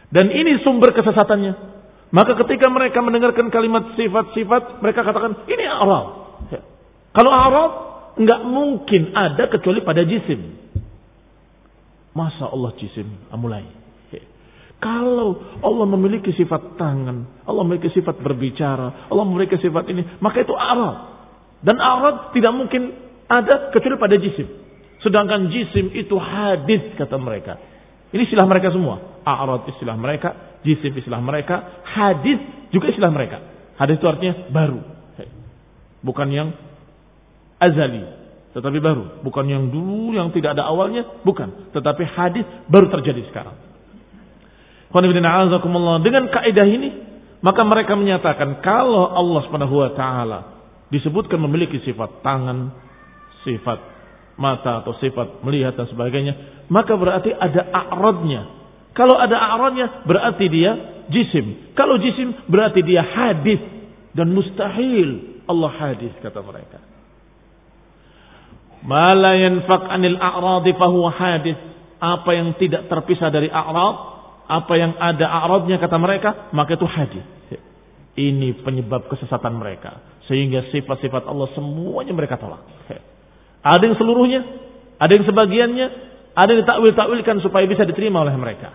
Dan 0.10 0.34
ini 0.34 0.62
sumber 0.66 0.92
kesesatannya. 0.98 1.78
Maka 2.10 2.38
ketika 2.46 2.70
mereka 2.74 3.02
mendengarkan 3.06 3.50
kalimat 3.54 3.94
sifat-sifat, 3.94 4.82
mereka 4.82 5.06
katakan 5.06 5.46
ini 5.46 5.66
a'rad. 5.70 6.06
Kalau 7.14 7.32
a'rad 7.32 7.72
nggak 8.16 8.42
mungkin 8.48 9.12
ada 9.12 9.52
kecuali 9.52 9.84
pada 9.84 10.04
jisim. 10.08 10.40
Masa 12.16 12.48
Allah 12.48 12.72
jisim? 12.80 13.08
Amulai. 13.32 13.86
Kalau 14.80 15.40
Allah 15.64 15.88
memiliki 15.88 16.36
sifat 16.36 16.76
tangan, 16.76 17.42
Allah 17.48 17.64
memiliki 17.64 17.90
sifat 17.96 18.20
berbicara, 18.20 19.08
Allah 19.08 19.26
memiliki 19.26 19.56
sifat 19.58 19.88
ini, 19.88 20.20
maka 20.20 20.44
itu 20.44 20.52
arad. 20.52 21.16
Dan 21.64 21.80
arad 21.80 22.36
tidak 22.36 22.54
mungkin 22.54 22.92
ada 23.26 23.72
kecuali 23.72 23.96
pada 23.98 24.16
jisim. 24.20 24.46
Sedangkan 25.02 25.48
jisim 25.50 25.90
itu 25.96 26.14
hadis 26.20 26.94
kata 27.00 27.18
mereka. 27.18 27.58
Ini 28.12 28.30
istilah 28.30 28.46
mereka 28.46 28.70
semua. 28.70 29.24
Arad 29.26 29.66
istilah 29.74 29.96
mereka, 29.98 30.60
jisim 30.62 30.94
istilah 30.94 31.24
mereka, 31.24 31.82
hadis 31.96 32.38
juga 32.70 32.92
istilah 32.92 33.10
mereka. 33.10 33.42
Hadis 33.80 33.98
itu 33.98 34.06
artinya 34.06 34.54
baru. 34.54 34.80
Bukan 36.06 36.28
yang 36.30 36.54
azali, 37.72 38.04
tetapi 38.56 38.78
baru. 38.80 39.20
Bukan 39.26 39.46
yang 39.50 39.68
dulu 39.68 40.16
yang 40.16 40.32
tidak 40.32 40.56
ada 40.56 40.70
awalnya, 40.70 41.04
bukan. 41.28 41.76
Tetapi 41.76 42.04
hadis 42.16 42.46
baru 42.72 42.88
terjadi 42.88 43.28
sekarang. 43.34 43.58
Dengan 44.96 46.24
kaidah 46.32 46.68
ini, 46.70 46.90
maka 47.44 47.62
mereka 47.68 48.00
menyatakan 48.00 48.64
kalau 48.64 49.12
Allah 49.12 49.42
Subhanahu 49.44 49.76
wa 49.76 49.92
taala 49.92 50.40
disebutkan 50.88 51.36
memiliki 51.44 51.84
sifat 51.84 52.24
tangan, 52.24 52.72
sifat 53.44 53.80
mata 54.40 54.84
atau 54.84 54.96
sifat 55.04 55.44
melihat 55.44 55.76
dan 55.76 55.92
sebagainya, 55.92 56.66
maka 56.72 56.96
berarti 56.96 57.36
ada 57.36 57.62
a'radnya. 57.76 58.42
Kalau 58.96 59.20
ada 59.20 59.36
a'radnya 59.36 60.08
berarti 60.08 60.48
dia 60.48 60.72
jisim. 61.12 61.76
Kalau 61.76 62.00
jisim 62.00 62.32
berarti 62.48 62.80
dia 62.88 63.04
hadis 63.04 63.60
dan 64.16 64.32
mustahil 64.32 65.44
Allah 65.44 65.72
hadis 65.76 66.16
kata 66.24 66.40
mereka. 66.40 66.95
Mala 68.86 69.34
yanfaq 69.34 69.90
anil 69.90 70.18
a'radi 70.22 70.72
fahuwa 70.78 71.10
hadis. 71.10 71.58
Apa 71.98 72.38
yang 72.38 72.54
tidak 72.62 72.86
terpisah 72.86 73.34
dari 73.34 73.50
a'rad 73.50 74.16
apa 74.46 74.74
yang 74.78 74.94
ada 75.02 75.26
a'radnya 75.26 75.82
kata 75.82 75.98
mereka, 75.98 76.54
maka 76.54 76.78
itu 76.78 76.86
hadis. 76.86 77.26
Ini 78.16 78.64
penyebab 78.64 79.10
kesesatan 79.12 79.60
mereka. 79.60 80.00
Sehingga 80.30 80.72
sifat-sifat 80.72 81.28
Allah 81.28 81.52
semuanya 81.58 82.14
mereka 82.16 82.40
tolak. 82.40 82.64
Ada 83.66 83.84
yang 83.84 83.98
seluruhnya, 83.98 84.42
ada 85.02 85.12
yang 85.12 85.26
sebagiannya, 85.28 85.88
ada 86.38 86.50
yang 86.54 86.62
ditakwil-takwilkan 86.64 87.42
supaya 87.44 87.66
bisa 87.68 87.84
diterima 87.84 88.22
oleh 88.24 88.38
mereka. 88.38 88.72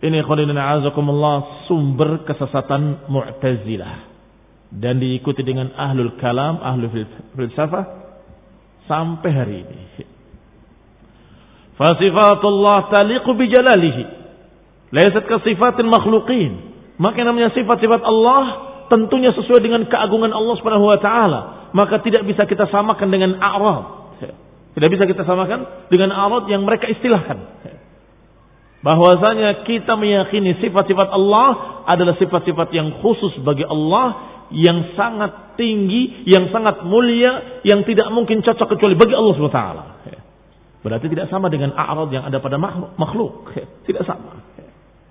Ini 0.00 0.22
khulidina 0.24 0.78
azakumullah 0.78 1.66
sumber 1.66 2.22
kesesatan 2.28 3.10
Mu'tazilah. 3.10 4.12
Dan 4.70 5.02
diikuti 5.02 5.42
dengan 5.42 5.74
ahlul 5.74 6.14
kalam, 6.22 6.62
ahlul 6.62 6.92
filsafah 7.34 7.99
sampai 8.90 9.30
hari 9.30 9.56
ini. 9.62 9.78
Fasifatullah 11.78 12.90
taliqu 12.90 13.30
bijalalihi. 13.30 14.04
Laisat 14.90 15.24
ka 15.30 15.38
sifatil 15.46 15.86
makhluqin. 15.86 16.74
Maka 16.98 17.22
namanya 17.22 17.54
sifat-sifat 17.54 18.02
Allah 18.02 18.42
tentunya 18.90 19.30
sesuai 19.30 19.62
dengan 19.62 19.86
keagungan 19.86 20.34
Allah 20.34 20.54
Subhanahu 20.58 20.90
wa 20.90 20.98
taala. 20.98 21.40
Maka 21.70 22.02
tidak 22.02 22.26
bisa 22.26 22.44
kita 22.44 22.66
samakan 22.68 23.08
dengan 23.08 23.38
a'rad. 23.38 23.84
Tidak 24.74 24.88
bisa 24.90 25.06
kita 25.06 25.22
samakan 25.22 25.88
dengan 25.88 26.10
a'rad 26.10 26.50
yang 26.50 26.66
mereka 26.66 26.90
istilahkan. 26.90 27.38
Bahwasanya 28.80 29.64
kita 29.68 29.92
meyakini 29.96 30.56
sifat-sifat 30.60 31.08
Allah 31.12 31.48
adalah 31.84 32.16
sifat-sifat 32.16 32.68
yang 32.72 33.00
khusus 33.04 33.36
bagi 33.44 33.64
Allah 33.64 34.29
yang 34.50 34.94
sangat 34.98 35.54
tinggi, 35.54 36.26
yang 36.26 36.50
sangat 36.50 36.82
mulia, 36.86 37.62
yang 37.62 37.86
tidak 37.86 38.10
mungkin 38.10 38.42
cocok 38.42 38.76
kecuali 38.76 38.94
bagi 38.98 39.14
Allah 39.14 39.36
taala. 39.50 39.84
Berarti 40.80 41.12
tidak 41.12 41.28
sama 41.28 41.52
dengan 41.52 41.76
a'rad 41.76 42.08
yang 42.08 42.24
ada 42.24 42.40
pada 42.40 42.56
makhluk. 42.96 43.52
Tidak 43.84 44.02
sama 44.08 44.40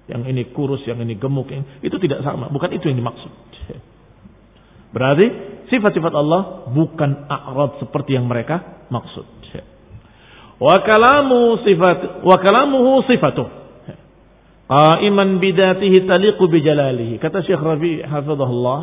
yang 0.10 0.26
ini 0.26 0.50
kurus, 0.50 0.82
yang 0.90 0.98
ini 1.06 1.14
gemuk, 1.22 1.54
itu 1.86 1.96
tidak 2.02 2.26
sama. 2.26 2.50
Bukan 2.50 2.74
itu 2.74 2.90
yang 2.90 2.98
dimaksud. 2.98 3.30
Berarti 4.90 5.26
sifat-sifat 5.70 6.14
Allah 6.18 6.66
bukan 6.74 7.30
a'rad 7.30 7.78
seperti 7.78 8.18
yang 8.18 8.26
mereka 8.26 8.90
maksud. 8.90 9.38
Wa 10.60 10.84
kalamu 10.84 11.62
sifat 11.64 12.26
wa 12.26 12.36
kalamuhu 12.42 13.06
sifatuh. 13.06 13.48
Qaiman 14.70 15.38
bidatihi 15.40 16.04
taliqu 16.04 16.42
bijalalihi. 16.46 17.22
Kata 17.22 17.46
Syekh 17.46 17.62
Rabi 17.62 18.02
hafizahullah 18.04 18.82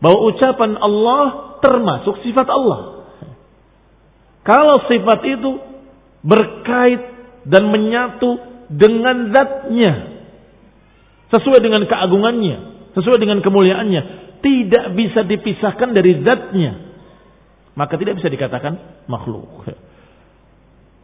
bahwa 0.00 0.18
ucapan 0.32 0.80
Allah 0.80 1.24
termasuk 1.60 2.24
sifat 2.24 2.48
Allah. 2.48 3.04
Kalau 4.40 4.76
sifat 4.88 5.20
itu 5.28 5.50
berkait 6.24 7.00
dan 7.44 7.68
menyatu 7.68 8.40
dengan 8.72 9.30
zatnya. 9.30 9.92
Sesuai 11.30 11.60
dengan 11.62 11.84
keagungannya. 11.86 12.90
Sesuai 12.96 13.20
dengan 13.20 13.44
kemuliaannya. 13.44 14.02
Tidak 14.40 14.84
bisa 14.96 15.20
dipisahkan 15.28 15.92
dari 15.92 16.24
zatnya. 16.24 16.72
Maka 17.76 17.94
tidak 18.00 18.18
bisa 18.18 18.32
dikatakan 18.32 19.04
makhluk. 19.06 19.68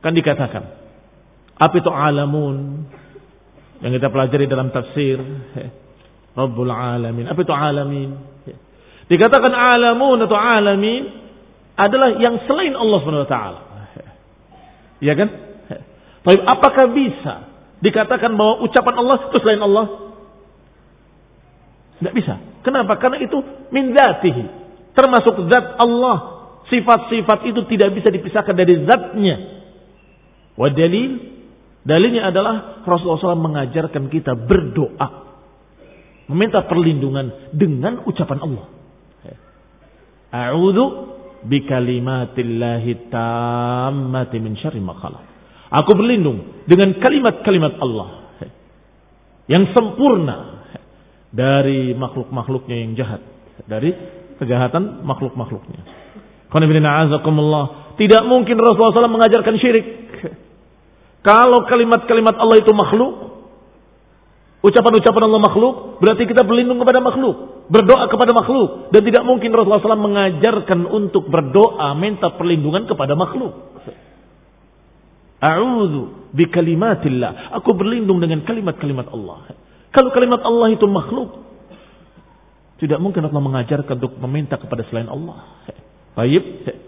Kan 0.01 0.17
dikatakan. 0.17 0.65
Apa 1.57 1.75
itu 1.77 1.91
alamun? 1.93 2.89
Yang 3.85 4.01
kita 4.01 4.09
pelajari 4.09 4.45
dalam 4.49 4.73
tafsir. 4.73 5.21
Rabbul 6.37 6.73
alamin. 6.73 7.29
Apa 7.29 7.41
itu 7.45 7.53
alamin? 7.53 8.36
Dikatakan 9.07 9.55
alamun 9.55 10.19
atau 10.27 10.35
alamin 10.35 11.03
adalah 11.79 12.19
yang 12.19 12.43
selain 12.49 12.75
Allah 12.75 12.99
SWT. 13.05 13.39
Ya 14.99 15.15
kan? 15.15 15.29
Tapi 16.27 16.39
apakah 16.43 16.91
bisa 16.91 17.35
dikatakan 17.79 18.35
bahwa 18.35 18.67
ucapan 18.67 18.95
Allah 18.99 19.17
itu 19.31 19.39
selain 19.39 19.63
Allah? 19.63 19.87
Tidak 22.03 22.13
bisa. 22.13 22.35
Kenapa? 22.67 22.99
Karena 22.99 23.23
itu 23.23 23.39
min. 23.71 23.95
Termasuk 24.97 25.35
zat 25.53 25.79
Allah. 25.79 26.35
Sifat-sifat 26.67 27.47
itu 27.47 27.63
tidak 27.71 27.95
bisa 27.95 28.11
dipisahkan 28.11 28.55
dari 28.59 28.83
zatnya. 28.83 29.37
Wa 30.59 30.67
dalil. 30.75 31.39
Dalilnya 31.87 32.35
adalah 32.35 32.83
Rasulullah 32.83 33.39
SAW 33.39 33.47
mengajarkan 33.47 34.11
kita 34.11 34.35
berdoa. 34.35 35.31
Meminta 36.27 36.67
perlindungan 36.67 37.55
dengan 37.55 38.03
ucapan 38.03 38.43
Allah. 38.43 38.76
A'udhu 40.33 40.85
bikalimatillahi 41.47 43.11
tammati 43.11 44.37
min 44.43 44.59
syarri 44.59 44.83
ma 44.83 44.95
Aku 45.67 45.93
berlindung 45.99 46.67
dengan 46.67 46.95
kalimat-kalimat 47.03 47.75
Allah 47.83 48.09
yang 49.47 49.67
sempurna 49.75 50.63
dari 51.31 51.95
makhluk-makhluknya 51.95 52.77
yang 52.87 52.93
jahat, 52.99 53.23
dari 53.67 53.91
kejahatan 54.39 55.03
makhluk-makhluknya. 55.07 55.83
Tidak 57.97 58.23
mungkin 58.29 58.57
Rasulullah 58.61 59.03
SAW 59.03 59.17
mengajarkan 59.19 59.55
syirik. 59.59 59.87
Kalau 61.27 61.67
kalimat-kalimat 61.67 62.39
Allah 62.39 62.57
itu 62.63 62.71
makhluk, 62.71 63.26
ucapan-ucapan 64.67 65.23
Allah 65.31 65.43
makhluk, 65.47 65.75
berarti 66.03 66.27
kita 66.27 66.43
berlindung 66.43 66.83
kepada 66.83 66.99
makhluk, 66.99 67.67
berdoa 67.71 68.11
kepada 68.11 68.35
makhluk, 68.35 68.91
dan 68.91 69.01
tidak 69.07 69.23
mungkin 69.23 69.55
Rasulullah 69.55 69.83
SAW 69.83 70.07
mengajarkan 70.11 70.81
untuk 70.91 71.31
berdoa, 71.31 71.95
minta 71.95 72.35
perlindungan 72.35 72.91
kepada 72.91 73.15
makhluk. 73.15 73.55
A'udzu 75.39 76.35
bikalimatillah. 76.35 77.55
Aku 77.63 77.77
berlindung 77.79 78.19
dengan 78.19 78.43
kalimat-kalimat 78.43 79.07
Allah. 79.15 79.55
Kalau 79.95 80.11
kalimat 80.11 80.43
Allah 80.43 80.75
itu 80.75 80.85
makhluk, 80.91 81.47
tidak 82.83 82.99
mungkin 83.01 83.25
Allah 83.25 83.41
mengajarkan 83.41 83.95
untuk 84.03 84.19
meminta 84.21 84.59
kepada 84.59 84.83
selain 84.91 85.09
Allah. 85.09 85.63
Baik, 86.17 86.45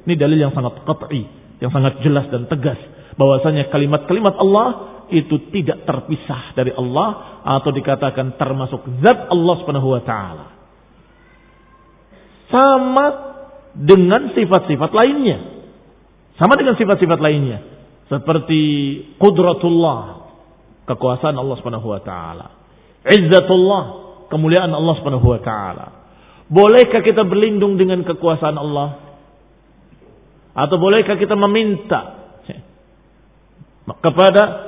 ini 0.08 0.14
dalil 0.16 0.40
yang 0.40 0.52
sangat 0.56 0.82
qat'i, 0.84 1.22
yang 1.62 1.70
sangat 1.70 2.00
jelas 2.02 2.26
dan 2.32 2.48
tegas 2.48 2.80
bahwasanya 3.18 3.68
kalimat-kalimat 3.68 4.34
Allah 4.38 4.97
itu 5.10 5.50
tidak 5.52 5.88
terpisah 5.88 6.52
dari 6.52 6.72
Allah 6.72 7.40
atau 7.44 7.70
dikatakan 7.72 8.36
termasuk 8.36 8.84
zat 9.00 9.28
Allah 9.28 9.54
Subhanahu 9.62 9.88
wa 9.88 10.02
taala. 10.04 10.46
Sama 12.48 13.06
dengan 13.76 14.32
sifat-sifat 14.32 14.90
lainnya. 14.92 15.38
Sama 16.40 16.56
dengan 16.56 16.76
sifat-sifat 16.76 17.18
lainnya. 17.20 17.58
Seperti 18.08 18.62
kudratullah 19.20 20.30
kekuasaan 20.88 21.36
Allah 21.36 21.56
Subhanahu 21.60 21.88
wa 21.92 22.00
taala. 22.00 22.46
Izzatullah 23.04 23.84
kemuliaan 24.32 24.72
Allah 24.72 24.94
Subhanahu 25.00 25.28
wa 25.28 25.40
taala. 25.44 25.86
Bolehkah 26.48 27.04
kita 27.04 27.28
berlindung 27.28 27.76
dengan 27.76 28.00
kekuasaan 28.08 28.56
Allah? 28.56 29.04
Atau 30.56 30.80
bolehkah 30.80 31.20
kita 31.20 31.36
meminta? 31.36 32.16
Kepada 33.88 34.67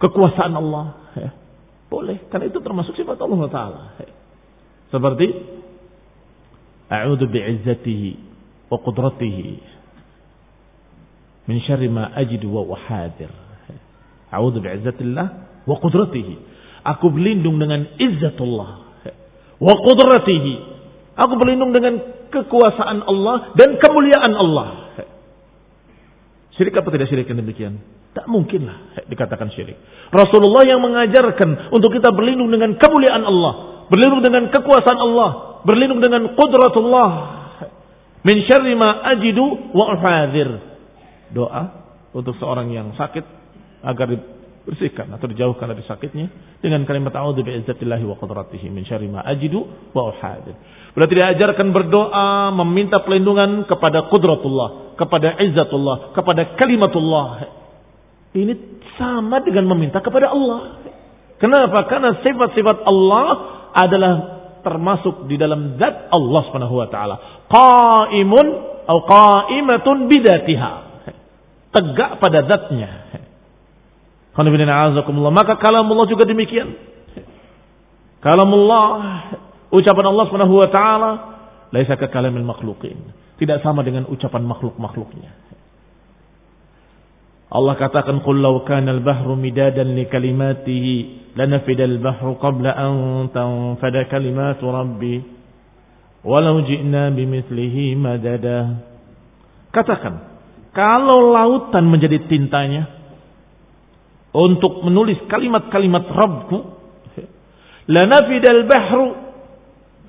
kekuasaan 0.00 0.56
Allah 0.56 0.96
boleh 1.90 2.22
karena 2.32 2.48
itu 2.48 2.58
termasuk 2.62 2.96
sifat 2.96 3.18
Allah 3.20 3.40
taala 3.52 3.82
seperti 4.90 5.26
a'udzu 6.90 7.30
bi'izzatihi 7.30 8.10
wa 8.70 8.78
qudratihi 8.82 9.70
min 11.46 11.58
syarri 11.66 11.90
ma 11.90 12.14
ajidu 12.14 12.46
wa 12.46 12.62
wahadir. 12.62 13.30
A'udzu 14.30 14.62
bi'izzatillah 14.62 15.26
wa 15.66 15.76
qudratihi. 15.82 16.34
Aku 16.86 17.10
berlindung 17.10 17.58
dengan 17.58 17.86
izzatullah 17.98 18.70
wa 19.58 19.74
qudratihi. 19.74 20.54
Aku 21.18 21.34
berlindung 21.38 21.74
dengan 21.74 21.98
kekuasaan 22.30 23.02
Allah 23.02 23.50
dan 23.58 23.78
kemuliaan 23.82 24.32
Allah. 24.38 24.68
Syirik 26.54 26.78
apa 26.78 26.88
tidak 26.94 27.10
syirik 27.10 27.26
yang 27.26 27.42
demikian? 27.42 27.82
Tak 28.10 28.26
mungkinlah 28.26 29.06
dikatakan 29.06 29.54
syirik. 29.54 29.78
Rasulullah 30.10 30.66
yang 30.66 30.82
mengajarkan 30.82 31.70
untuk 31.70 31.94
kita 31.94 32.10
berlindung 32.10 32.50
dengan 32.50 32.74
kemuliaan 32.74 33.22
Allah, 33.22 33.86
berlindung 33.86 34.26
dengan 34.26 34.50
kekuasaan 34.50 34.98
Allah, 34.98 35.62
berlindung 35.62 36.02
dengan 36.02 36.34
qudratullah 36.34 37.10
min 38.26 38.36
syarri 38.50 38.74
ma 38.74 39.06
ajidu 39.14 39.70
wa 39.70 39.94
uhadir. 39.94 40.50
Doa 41.30 41.62
untuk 42.10 42.34
seorang 42.42 42.74
yang 42.74 42.90
sakit 42.98 43.22
agar 43.86 44.10
dibersihkan 44.10 45.06
atau 45.14 45.30
dijauhkan 45.30 45.70
dari 45.70 45.86
sakitnya 45.86 46.26
dengan 46.58 46.82
kalimat 46.90 47.14
a'udzu 47.14 47.46
bi'izzatillahi 47.46 48.10
wa 48.10 48.18
qudratihi 48.18 48.66
min 48.74 48.82
syarri 48.90 49.06
ma 49.06 49.22
ajidu 49.22 49.62
wa 49.94 50.10
uhadir. 50.10 50.58
Berarti 50.98 51.14
diajarkan 51.14 51.70
berdoa 51.70 52.50
meminta 52.58 52.98
pelindungan 53.06 53.70
kepada 53.70 54.10
kudratullah, 54.10 54.98
kepada 54.98 55.38
izzatullah, 55.38 56.10
kepada 56.10 56.58
kalimatullah 56.58 57.59
ini 58.30 58.54
sama 58.94 59.42
dengan 59.42 59.66
meminta 59.74 59.98
kepada 59.98 60.30
Allah. 60.30 60.86
Kenapa? 61.40 61.88
Karena 61.88 62.20
sifat-sifat 62.20 62.84
Allah 62.84 63.26
adalah 63.74 64.12
termasuk 64.60 65.24
di 65.26 65.40
dalam 65.40 65.80
zat 65.80 66.12
Allah 66.12 66.40
Subhanahu 66.46 66.74
wa 66.78 66.88
taala. 66.92 67.16
Qaimun 67.48 68.46
atau 68.84 69.00
qaimatun 69.08 70.06
bidatiha. 70.06 70.72
Tegak 71.70 72.18
pada 72.20 72.44
zatnya. 72.44 72.90
Maka 74.36 75.54
kalamullah 75.58 76.06
juga 76.06 76.26
demikian. 76.26 76.74
Kalamullah 78.20 78.86
ucapan 79.72 80.06
Allah 80.12 80.24
Subhanahu 80.28 80.54
wa 80.60 80.68
taala 80.68 81.10
laisa 81.72 81.96
ka 81.96 82.12
kalamil. 82.12 82.44
Tidak 83.40 83.58
sama 83.64 83.80
dengan 83.80 84.04
ucapan 84.12 84.44
makhluk-makhluknya. 84.44 85.49
Allah 87.50 87.74
katakan 87.74 88.22
qul 88.22 88.38
law 88.38 88.62
kana 88.62 88.94
al-bahru 88.94 89.34
midadan 89.34 89.98
li 89.98 90.06
kalimatihi 90.06 90.94
lanafida 91.34 91.82
al-bahru 91.82 92.38
qabla 92.38 92.70
an 92.70 93.26
tanfada 93.34 94.06
kalimatu 94.06 94.70
rabbi 94.70 95.18
walau 96.22 96.62
ji'na 96.62 97.10
bimithlihi 97.10 97.98
madada. 97.98 98.86
Katakan 99.74 100.30
kalau 100.70 101.34
lautan 101.34 101.90
menjadi 101.90 102.22
tintanya 102.30 102.86
untuk 104.30 104.86
menulis 104.86 105.18
kalimat-kalimat 105.26 106.06
Rabbku 106.06 106.58
lanafida 107.90 108.46
al-bahru 108.46 109.06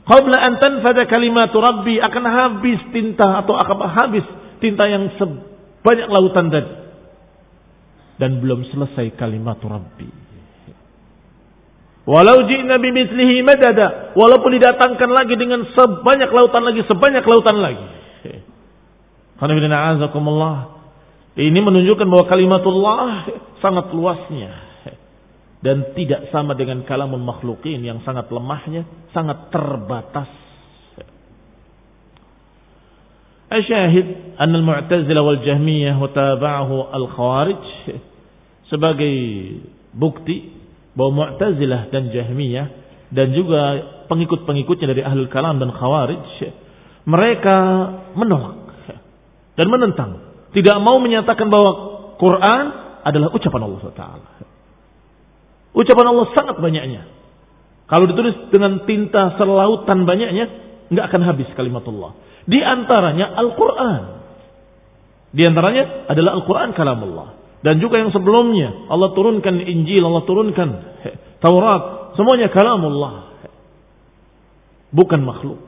qabla 0.05 0.37
an 0.45 0.61
tanfada 0.61 1.09
kalimatu 1.09 1.57
rabbi 1.57 1.97
akan 1.97 2.23
habis 2.29 2.85
tinta 2.93 3.41
atau 3.41 3.57
akan 3.57 3.77
habis 3.97 4.25
tinta 4.61 4.85
yang 4.85 5.09
sebanyak 5.17 6.05
lautan 6.05 6.53
tadi 6.53 6.80
dan 8.21 8.37
belum 8.37 8.69
selesai 8.69 9.17
kalimat 9.17 9.57
Rabbi. 9.57 10.21
Walau 12.05 12.45
ji'na 12.45 12.77
bimithlihi 12.77 13.41
madada, 13.41 14.13
walaupun 14.13 14.53
didatangkan 14.61 15.09
lagi 15.09 15.33
dengan 15.37 15.65
sebanyak 15.73 16.29
lautan 16.29 16.61
lagi, 16.61 16.85
sebanyak 16.85 17.25
lautan 17.25 17.57
lagi. 17.57 17.87
Ini 21.31 21.59
menunjukkan 21.65 22.05
bahwa 22.05 22.25
kalimatullah 22.29 23.09
sangat 23.57 23.89
luasnya 23.89 24.53
dan 25.65 25.93
tidak 25.97 26.29
sama 26.29 26.53
dengan 26.53 26.85
kalamun 26.85 27.25
makhlukin 27.25 27.81
yang 27.81 28.05
sangat 28.05 28.29
lemahnya, 28.29 28.85
sangat 29.13 29.49
terbatas. 29.49 30.29
Asyahid 33.49 34.37
an 34.41 34.49
al-Mu'tazilah 34.57 35.21
wal 35.21 35.41
Jahmiyah 35.41 35.97
wa 35.97 36.09
al-Khawarij 36.97 37.65
sebagai 38.71 39.15
bukti 39.91 40.55
bahwa 40.95 41.27
Mu'tazilah 41.27 41.91
dan 41.91 42.09
Jahmiyah 42.09 42.67
dan 43.11 43.35
juga 43.35 43.61
pengikut-pengikutnya 44.07 44.87
dari 44.87 45.01
Ahlul 45.03 45.27
Kalam 45.27 45.59
dan 45.59 45.75
Khawarij 45.75 46.55
mereka 47.03 47.55
menolak 48.15 48.71
dan 49.59 49.67
menentang 49.67 50.11
tidak 50.51 50.77
mau 50.83 50.99
menyatakan 50.99 51.47
bahwa 51.47 51.71
Quran 52.19 52.63
adalah 53.07 53.31
ucapan 53.33 53.61
Allah 53.65 53.81
Taala. 53.95 54.29
Ucapan 55.71 56.05
Allah 56.11 56.27
sangat 56.35 56.59
banyaknya. 56.59 57.07
Kalau 57.87 58.05
ditulis 58.07 58.35
dengan 58.51 58.83
tinta 58.83 59.35
selautan 59.39 60.03
banyaknya, 60.03 60.45
nggak 60.91 61.05
akan 61.11 61.21
habis 61.23 61.47
kalimat 61.55 61.83
Allah. 61.87 62.15
Di 62.43 62.59
antaranya 62.59 63.31
Al-Quran. 63.35 64.01
Di 65.31 65.43
antaranya 65.47 66.11
adalah 66.11 66.31
Al-Quran 66.39 66.69
kalam 66.75 66.99
Allah. 67.07 67.40
Dan 67.61 67.77
juga 67.77 68.01
yang 68.01 68.09
sebelumnya 68.09 68.89
Allah 68.89 69.13
turunkan 69.13 69.61
Injil, 69.61 70.01
Allah 70.01 70.25
turunkan 70.25 70.69
Taurat, 71.41 72.13
semuanya 72.17 72.53
kalamullah. 72.53 73.33
Bukan 74.93 75.21
makhluk. 75.25 75.61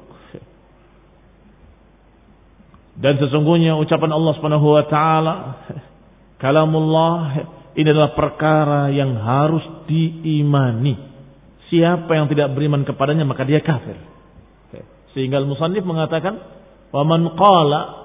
Dan 2.93 3.17
sesungguhnya 3.17 3.73
ucapan 3.81 4.13
Allah 4.13 4.33
Subhanahu 4.37 4.67
wa 4.69 4.85
taala 4.85 5.35
kalamullah 6.37 7.41
ini 7.73 7.89
adalah 7.89 8.13
perkara 8.13 8.93
yang 8.93 9.17
harus 9.17 9.65
diimani. 9.89 10.93
Siapa 11.73 12.13
yang 12.13 12.29
tidak 12.29 12.53
beriman 12.53 12.85
kepadanya 12.85 13.25
maka 13.25 13.49
dia 13.49 13.65
kafir. 13.65 13.97
Sehingga 15.17 15.41
al-musannif 15.41 15.81
mengatakan, 15.81 16.37
"Wa 16.93 17.01
man 17.01 17.33
qala" 17.33 18.03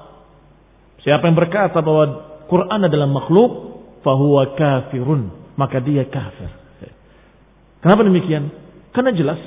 Siapa 0.98 1.31
yang 1.31 1.38
berkata 1.38 1.79
bahwa 1.79 2.05
Quran 2.51 2.81
adalah 2.85 3.07
makhluk, 3.07 3.78
fahuwa 4.09 4.57
kafirun, 4.57 5.53
maka 5.61 5.85
dia 5.85 6.09
kafir. 6.09 6.49
Kenapa 7.85 8.01
demikian? 8.09 8.49
Karena 8.97 9.12
jelas 9.12 9.40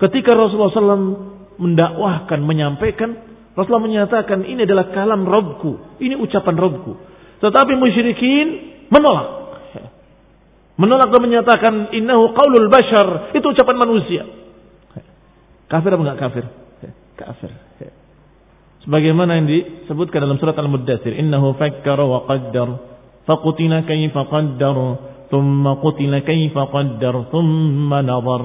ketika 0.00 0.32
Rasulullah 0.32 0.72
SAW 0.72 1.08
mendakwahkan, 1.60 2.40
menyampaikan, 2.40 3.20
Rasulullah 3.52 3.84
menyatakan 3.84 4.48
ini 4.48 4.64
adalah 4.64 4.92
kalam 4.96 5.28
Robku, 5.28 6.00
ini 6.00 6.16
ucapan 6.16 6.56
Robku. 6.56 6.96
Tetapi 7.44 7.72
musyrikin 7.76 8.46
menolak. 8.88 9.28
Menolak 10.76 11.08
dan 11.08 11.20
menyatakan 11.24 11.74
innahu 11.92 12.36
qaulul 12.36 12.68
bashar, 12.68 13.32
itu 13.32 13.44
ucapan 13.44 13.76
manusia. 13.76 14.22
Kafir 15.68 15.90
apa 15.92 16.02
enggak 16.04 16.20
kafir? 16.20 16.44
Kafir. 17.16 17.50
Sebagaimana 18.84 19.40
yang 19.40 19.48
disebutkan 19.50 20.22
dalam 20.22 20.38
surat 20.38 20.54
Al-Muddatsir, 20.54 21.16
innahu 21.16 21.56
fakkara 21.58 22.04
wa 22.06 22.28
qaddar 22.28 22.95
فقتل 23.27 23.79
كيف 23.79 24.17
قدر 24.17 24.95
ثم 25.31 25.67
قتل 25.67 26.19
كيف 26.19 26.57
قدر 26.57 27.23
ثم 27.31 27.93
نظر 27.93 28.41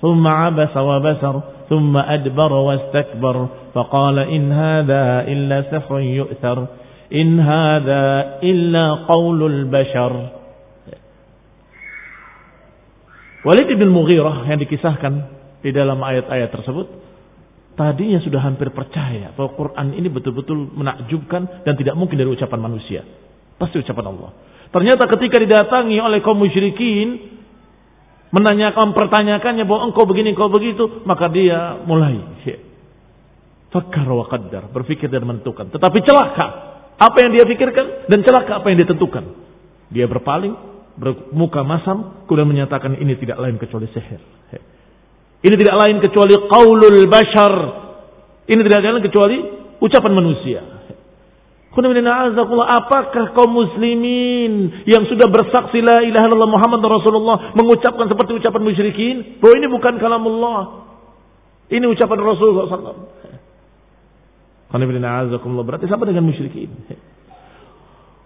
ثم 0.00 0.26
عبس 0.26 0.76
وبسر 0.76 1.40
ثم 1.68 1.96
أدبر 1.96 2.52
واستكبر 2.52 3.36
فقال 3.74 4.18
إن 4.18 4.52
هذا 4.52 5.04
إلا 5.28 5.62
سحر 5.70 6.00
يؤثر 6.00 6.66
إن 7.14 7.40
هذا 7.40 8.02
إلا 8.42 8.84
قول 8.94 9.40
البشر 9.46 10.12
Walid 13.40 13.72
bin 13.72 13.88
Mughirah 13.88 14.44
yang 14.52 14.60
dikisahkan 14.60 15.12
di 15.64 15.72
dalam 15.72 15.96
ayat-ayat 15.96 16.52
tersebut 16.52 16.92
tadinya 17.72 18.20
sudah 18.20 18.36
hampir 18.44 18.68
percaya 18.68 19.32
bahwa 19.32 19.56
Quran 19.56 19.96
ini 19.96 20.12
betul-betul 20.12 20.68
menakjubkan 20.76 21.64
dan 21.64 21.72
tidak 21.72 21.96
mungkin 21.96 22.20
dari 22.20 22.28
ucapan 22.28 22.60
manusia. 22.60 23.00
Pasti 23.55 23.79
ucapan 23.79 24.05
Allah. 24.11 24.31
Ternyata 24.71 25.07
ketika 25.15 25.39
didatangi 25.39 25.97
oleh 26.03 26.19
kaum 26.19 26.35
musyrikin, 26.35 27.39
menanyakan, 28.35 28.91
pertanyakannya 28.91 29.63
bahwa 29.63 29.87
engkau 29.87 30.03
begini, 30.03 30.35
engkau 30.35 30.51
begitu, 30.51 31.03
maka 31.07 31.31
dia 31.31 31.79
mulai. 31.87 32.19
Fakar 33.71 34.07
wa 34.07 34.27
qaddar, 34.27 34.71
berpikir 34.71 35.07
dan 35.11 35.23
menentukan. 35.27 35.71
Tetapi 35.71 35.97
celaka 36.03 36.47
apa 36.95 37.17
yang 37.23 37.31
dia 37.35 37.43
pikirkan 37.43 38.07
dan 38.07 38.23
celaka 38.23 38.63
apa 38.63 38.67
yang 38.71 38.83
dia 38.83 38.89
tentukan. 38.91 39.23
Dia 39.91 40.07
berpaling, 40.07 40.55
bermuka 40.95 41.63
masam, 41.63 42.23
kemudian 42.27 42.47
menyatakan 42.47 42.95
ini 42.99 43.19
tidak 43.19 43.39
lain 43.39 43.59
kecuali 43.59 43.87
sihir. 43.91 44.19
Ini 45.45 45.55
tidak 45.61 45.75
lain 45.77 45.97
kecuali 46.01 46.33
qaulul 46.49 47.05
bashar. 47.05 47.53
Ini 48.49 48.61
tidak 48.65 48.81
lain 48.81 49.05
kecuali 49.05 49.37
ucapan 49.77 50.13
manusia. 50.17 50.74
Apakah 51.75 53.35
kaum 53.35 53.51
muslimin 53.51 54.83
yang 54.87 55.03
sudah 55.11 55.27
bersaksi 55.27 55.83
la 55.83 56.07
ilaha 56.07 56.31
illallah 56.31 56.51
Muhammad 56.55 56.79
Rasulullah 56.87 57.51
mengucapkan 57.51 58.07
seperti 58.07 58.39
ucapan 58.39 58.61
musyrikin 58.63 59.15
bahwa 59.43 59.53
ini 59.59 59.67
bukan 59.67 59.93
kalamullah. 59.99 60.59
Ini 61.67 61.83
ucapan 61.83 62.17
Rasulullah 62.23 62.71
SAW. 62.71 62.99
Berarti 65.67 65.85
sama 65.91 66.07
dengan 66.07 66.23
musyrikin. 66.23 66.71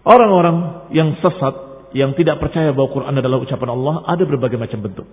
Orang-orang 0.06 0.90
yang 0.94 1.18
sesat 1.18 1.90
yang 1.98 2.14
tidak 2.14 2.38
percaya 2.38 2.70
bahwa 2.70 2.94
Quran 2.94 3.18
adalah 3.18 3.42
ucapan 3.42 3.70
Allah 3.74 4.06
ada 4.06 4.24
berbagai 4.30 4.62
macam 4.62 4.80
bentuk. 4.86 5.10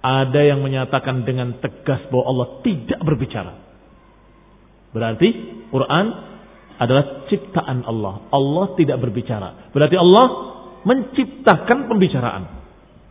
Ada 0.00 0.40
yang 0.56 0.64
menyatakan 0.64 1.28
dengan 1.28 1.60
tegas 1.60 2.00
bahwa 2.08 2.24
Allah 2.32 2.46
tidak 2.64 3.00
berbicara. 3.04 3.52
Berarti 4.96 5.28
Quran 5.68 6.29
adalah 6.80 7.28
ciptaan 7.28 7.84
Allah. 7.84 8.24
Allah 8.32 8.66
tidak 8.80 8.96
berbicara. 9.04 9.68
Berarti 9.76 10.00
Allah 10.00 10.26
menciptakan 10.88 11.92
pembicaraan. 11.92 12.44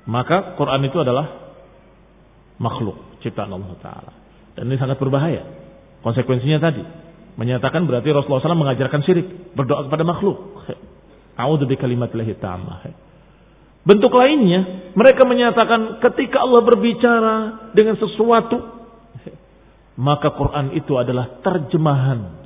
Maka 0.10 0.58
Quran 0.58 0.89
itu 0.89 0.97
adalah 0.97 1.53
makhluk 2.58 2.97
ciptaan 3.21 3.53
Allah 3.53 3.77
Taala. 3.77 4.12
Dan 4.58 4.73
ini 4.73 4.77
sangat 4.82 4.97
berbahaya. 4.97 5.45
Konsekuensinya 6.01 6.58
tadi 6.58 6.82
menyatakan 7.38 7.86
berarti 7.86 8.10
Rasulullah 8.10 8.41
SAW 8.41 8.58
mengajarkan 8.58 9.05
syirik, 9.05 9.53
berdoa 9.53 9.86
kepada 9.86 10.01
makhluk. 10.01 10.65
A'udzu 11.39 11.69
bikalimatillahi 11.69 12.36
ta'amah. 12.41 12.84
Bentuk 13.88 14.12
lainnya, 14.12 14.91
mereka 14.91 15.23
menyatakan 15.23 16.03
ketika 16.03 16.43
Allah 16.43 16.62
berbicara 16.67 17.36
dengan 17.71 17.95
sesuatu, 17.95 18.60
maka 19.95 20.36
Quran 20.36 20.75
itu 20.75 20.99
adalah 20.99 21.39
terjemahan 21.39 22.38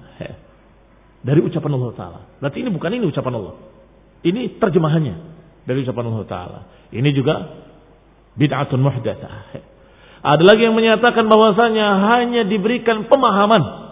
dari 1.23 1.39
ucapan 1.39 1.71
Allah 1.79 1.91
Ta'ala. 1.95 2.19
Berarti 2.43 2.57
ini 2.59 2.69
bukan 2.69 2.91
ini 2.91 3.05
ucapan 3.07 3.33
Allah. 3.39 3.55
Ini 4.23 4.59
terjemahannya 4.59 5.15
dari 5.63 5.77
ucapan 5.87 6.03
Allah 6.11 6.25
Ta'ala. 6.27 6.59
Ini 6.91 7.09
juga 7.15 7.35
bid'atun 8.35 8.79
muhdatsah. 8.83 9.35
Ada 10.23 10.43
lagi 10.43 10.63
yang 10.63 10.75
menyatakan 10.75 11.27
bahwasanya 11.27 11.87
hanya 12.15 12.41
diberikan 12.47 13.11
pemahaman 13.11 13.83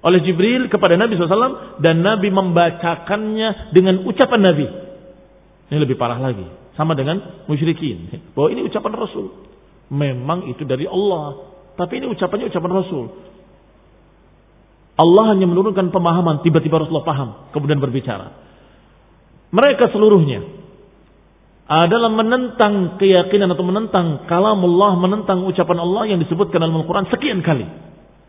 oleh 0.00 0.22
Jibril 0.24 0.70
kepada 0.72 0.96
Nabi 0.96 1.18
SAW 1.18 1.82
dan 1.82 2.00
Nabi 2.00 2.32
membacakannya 2.32 3.74
dengan 3.74 4.06
ucapan 4.06 4.40
Nabi. 4.40 4.66
Ini 5.66 5.78
lebih 5.82 5.98
parah 5.98 6.20
lagi. 6.20 6.46
Sama 6.78 6.94
dengan 6.94 7.44
musyrikin. 7.50 8.12
Bahwa 8.36 8.48
ini 8.52 8.64
ucapan 8.64 8.92
Rasul. 8.94 9.32
Memang 9.90 10.46
itu 10.52 10.62
dari 10.62 10.86
Allah. 10.86 11.52
Tapi 11.74 12.00
ini 12.00 12.06
ucapannya 12.12 12.48
ucapan 12.52 12.72
Rasul. 12.72 13.04
Allah 14.96 15.24
hanya 15.36 15.44
menurunkan 15.44 15.92
pemahaman. 15.92 16.40
Tiba-tiba 16.40 16.80
Rasulullah 16.80 17.04
paham. 17.04 17.28
Kemudian 17.52 17.76
berbicara. 17.80 18.32
Mereka 19.52 19.92
seluruhnya 19.92 20.42
adalah 21.66 22.10
menentang 22.14 22.94
keyakinan 22.96 23.50
atau 23.50 23.66
menentang 23.66 24.06
kalamullah, 24.30 24.94
menentang 25.02 25.42
ucapan 25.42 25.78
Allah 25.82 26.02
yang 26.14 26.18
disebutkan 26.22 26.62
dalam 26.62 26.78
Al-Quran 26.78 27.10
sekian 27.10 27.42
kali. 27.42 27.66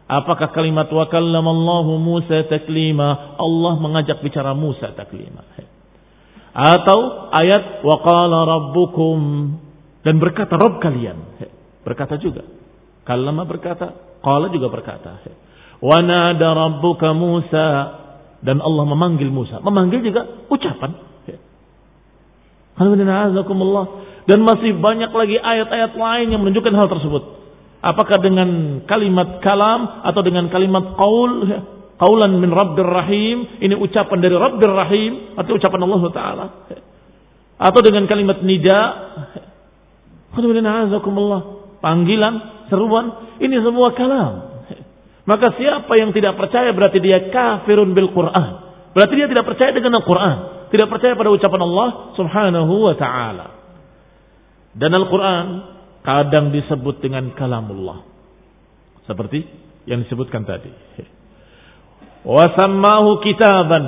Apakah 0.08 0.56
kalimat 0.56 0.88
wa 0.90 1.06
kallamallahu 1.06 2.00
Musa 2.00 2.48
taklima? 2.48 3.38
Allah 3.38 3.74
mengajak 3.78 4.24
bicara 4.24 4.56
Musa 4.58 4.96
taklima. 4.96 5.44
Atau 6.58 7.30
ayat 7.30 7.86
wa 7.86 8.02
qala 8.02 8.38
rabbukum 8.48 9.20
dan 10.02 10.16
berkata 10.18 10.58
Rabb 10.58 10.82
kalian. 10.82 11.18
Berkata 11.86 12.18
juga. 12.18 12.42
Kallama 13.06 13.46
berkata, 13.46 14.18
qala 14.24 14.50
juga 14.50 14.72
berkata. 14.72 15.22
Wa 15.78 16.02
nada 16.02 16.58
rabbuka 16.58 17.14
Musa 17.14 17.68
dan 18.42 18.62
Allah 18.62 18.86
memanggil 18.86 19.30
Musa. 19.30 19.62
Memanggil 19.62 20.02
juga 20.06 20.46
ucapan. 20.50 20.92
Dan 24.28 24.44
masih 24.44 24.78
banyak 24.78 25.10
lagi 25.10 25.38
ayat-ayat 25.40 25.98
lain 25.98 26.28
yang 26.36 26.42
menunjukkan 26.46 26.74
hal 26.78 26.88
tersebut. 26.92 27.24
Apakah 27.82 28.18
dengan 28.22 28.82
kalimat 28.90 29.42
kalam 29.42 30.04
atau 30.06 30.22
dengan 30.26 30.50
kalimat 30.50 30.98
qaul, 30.98 31.46
qaulan 31.98 32.38
min 32.38 32.50
Rabbir 32.54 32.86
Rahim, 32.86 33.62
ini 33.62 33.74
ucapan 33.78 34.18
dari 34.22 34.36
Rabbir 34.38 34.70
Rahim 34.70 35.38
atau 35.38 35.58
ucapan 35.58 35.82
Allah 35.86 36.02
taala. 36.14 36.46
Atau 37.58 37.82
dengan 37.82 38.06
kalimat 38.06 38.46
nida, 38.46 38.82
panggilan, 41.82 42.34
seruan, 42.70 43.06
ini 43.42 43.58
semua 43.62 43.94
kalam. 43.98 44.47
Maka 45.28 45.60
siapa 45.60 45.92
yang 46.00 46.16
tidak 46.16 46.40
percaya 46.40 46.72
berarti 46.72 47.04
dia 47.04 47.28
kafirun 47.28 47.92
bil 47.92 48.16
Quran. 48.16 48.64
Berarti 48.96 49.14
dia 49.14 49.28
tidak 49.28 49.44
percaya 49.44 49.76
dengan 49.76 50.00
Al-Quran. 50.00 50.38
Tidak 50.72 50.88
percaya 50.88 51.20
pada 51.20 51.30
ucapan 51.36 51.62
Allah 51.68 51.90
subhanahu 52.16 52.74
wa 52.88 52.96
ta'ala. 52.96 53.48
Dan 54.72 54.96
Al-Quran 54.96 55.46
kadang 56.02 56.56
disebut 56.56 57.04
dengan 57.04 57.36
kalamullah. 57.36 58.08
Seperti 59.04 59.44
yang 59.84 60.08
disebutkan 60.08 60.48
tadi. 60.48 60.72
Wasammahu 62.24 63.20
kitaban. 63.20 63.86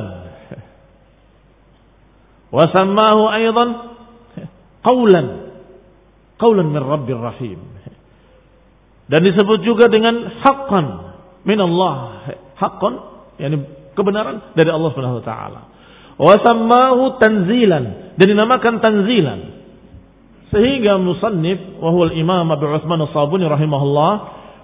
Wasammahu 2.52 3.21
aydan 3.32 3.69
qawlan. 4.84 5.28
Qawlan 6.36 6.67
min 6.67 6.84
Rabbir 6.84 7.17
Rahim. 7.17 7.63
Dan 9.08 9.23
disebut 9.23 9.63
juga 9.63 9.88
dengan 9.88 10.38
haqqan 10.43 11.08
min 11.45 11.60
Allah. 11.60 12.25
Haqqan, 12.60 12.93
yani 13.39 13.63
kebenaran 13.95 14.56
dari 14.56 14.69
Allah 14.71 14.89
Subhanahu 14.91 15.19
wa 15.23 15.25
taala. 15.25 15.62
Wasammahu 16.19 17.19
tanzilan 17.19 18.15
dan 18.19 18.25
dinamakan 18.28 18.84
tanzilan 18.84 19.39
sehingga 20.52 20.99
musannif 20.99 21.80
wahul 21.80 22.12
imam 22.12 22.43
Abu 22.52 22.67
Utsman 22.67 22.99
As-Sabuni 23.08 23.47
rahimahullah 23.47 24.12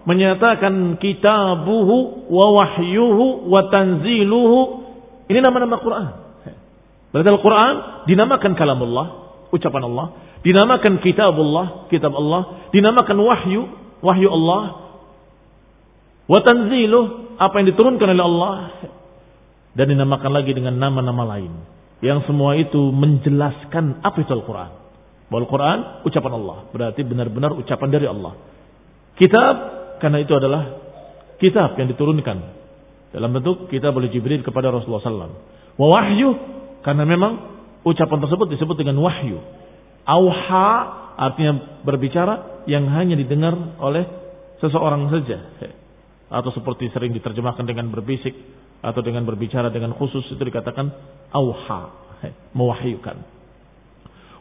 menyatakan 0.04 1.00
kitabuhu 1.00 2.28
wa 2.28 2.46
wahyuhu 2.60 3.48
wa 3.48 3.72
tanziluhu 3.72 4.86
ini 5.32 5.40
nama-nama 5.42 5.82
Quran. 5.82 6.08
Berarti 7.10 7.30
Al-Quran 7.32 7.74
dinamakan 8.12 8.60
kalamullah, 8.60 9.06
ucapan 9.50 9.88
Allah, 9.88 10.06
dinamakan 10.44 11.00
kitabullah, 11.00 11.88
kitab 11.90 12.14
Allah, 12.14 12.70
dinamakan 12.76 13.18
wahyu, 13.24 13.62
wahyu 14.04 14.28
Allah, 14.30 14.85
wa 16.26 16.40
tanziluh, 16.42 17.38
apa 17.38 17.54
yang 17.62 17.68
diturunkan 17.74 18.08
oleh 18.10 18.26
Allah, 18.26 18.58
dan 19.76 19.86
dinamakan 19.92 20.32
lagi 20.32 20.56
dengan 20.56 20.80
nama-nama 20.80 21.36
lain. 21.36 21.52
Yang 22.00 22.32
semua 22.32 22.56
itu 22.56 22.92
menjelaskan 22.92 24.04
apa 24.04 24.18
itu 24.24 24.32
Al-Quran. 24.32 24.72
Bahwa 25.28 25.40
Al-Quran 25.44 25.78
ucapan 26.08 26.34
Allah. 26.38 26.58
Berarti 26.72 27.02
benar-benar 27.04 27.52
ucapan 27.56 27.90
dari 27.92 28.08
Allah. 28.08 28.34
Kitab, 29.16 29.56
karena 30.00 30.24
itu 30.24 30.32
adalah 30.36 30.64
kitab 31.40 31.76
yang 31.76 31.88
diturunkan. 31.92 32.38
Dalam 33.16 33.32
bentuk 33.32 33.72
kitab 33.72 33.96
oleh 33.96 34.12
Jibril 34.12 34.44
kepada 34.44 34.72
Rasulullah 34.72 35.04
SAW. 35.04 35.36
Wahyu, 35.80 36.30
karena 36.84 37.04
memang 37.08 37.32
ucapan 37.88 38.20
tersebut 38.28 38.48
disebut 38.52 38.76
dengan 38.76 39.00
wahyu. 39.00 39.40
Auha 40.06 40.68
artinya 41.16 41.82
berbicara 41.84 42.66
yang 42.68 42.92
hanya 42.92 43.16
didengar 43.16 43.56
oleh 43.80 44.04
seseorang 44.60 45.08
saja. 45.12 45.38
Atau 46.36 46.52
seperti 46.52 46.92
sering 46.92 47.16
diterjemahkan 47.16 47.64
dengan 47.64 47.88
berbisik 47.88 48.36
atau 48.84 49.00
dengan 49.00 49.24
berbicara 49.24 49.72
dengan 49.72 49.96
khusus 49.96 50.28
itu 50.28 50.42
dikatakan 50.44 50.92
auha, 51.32 51.82
mewahyukan. 52.52 53.18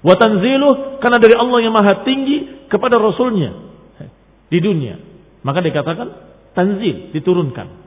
Watanziluh 0.05 1.01
karena 1.01 1.19
dari 1.23 1.33
Allah 1.39 1.59
yang 1.65 1.73
maha 1.73 2.03
tinggi 2.03 2.67
kepada 2.69 2.99
Rasulnya 2.99 3.57
di 4.51 4.59
dunia. 4.61 5.01
Maka 5.41 5.65
dikatakan 5.65 6.09
tanzil, 6.53 7.15
diturunkan. 7.15 7.85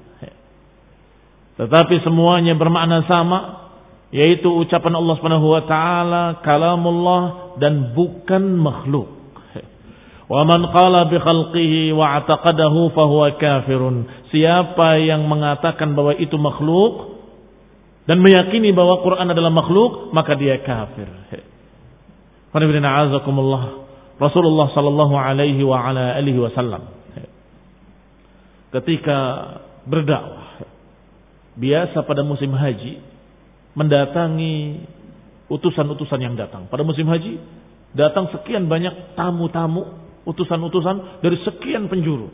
Tetapi 1.58 1.96
semuanya 2.06 2.54
bermakna 2.54 3.02
sama, 3.10 3.70
yaitu 4.14 4.46
ucapan 4.46 4.94
Allah 4.94 5.14
Subhanahu 5.18 5.48
wa 5.58 5.64
taala, 5.66 6.24
kalamullah 6.46 7.24
dan 7.58 7.98
bukan 7.98 8.62
makhluk. 8.62 9.17
Wa 10.28 10.44
man 10.44 10.68
qala 10.76 11.08
bi 11.08 11.16
khalqihi 11.20 11.96
wa 11.96 12.20
i'taqadahu 12.20 12.92
fahuwa. 12.92 13.40
Siapa 14.28 14.88
yang 15.00 15.24
mengatakan 15.28 15.96
bahwa 15.96 16.16
itu 16.20 16.36
makhluk 16.36 17.16
dan 18.08 18.20
meyakini 18.20 18.76
bahwa 18.76 19.04
Quran 19.04 19.32
adalah 19.32 19.52
makhluk, 19.52 20.12
maka 20.12 20.36
dia 20.36 20.60
kafir. 20.64 21.08
Rasulullah 24.18 24.68
sallallahu 24.74 25.16
alaihi 25.16 25.62
wa 25.62 25.78
ala 25.78 26.18
alihi 26.18 26.42
wasallam 26.42 26.98
ketika 28.74 29.18
berdakwah 29.88 30.68
biasa 31.56 32.04
pada 32.04 32.22
musim 32.22 32.52
haji 32.52 33.00
mendatangi 33.78 34.84
utusan-utusan 35.48 36.20
yang 36.20 36.36
datang. 36.36 36.68
Pada 36.68 36.84
musim 36.84 37.08
haji 37.08 37.40
datang 37.96 38.28
sekian 38.36 38.68
banyak 38.68 39.16
tamu-tamu, 39.16 40.07
utusan-utusan 40.28 41.24
dari 41.24 41.38
sekian 41.48 41.88
penjuru. 41.88 42.28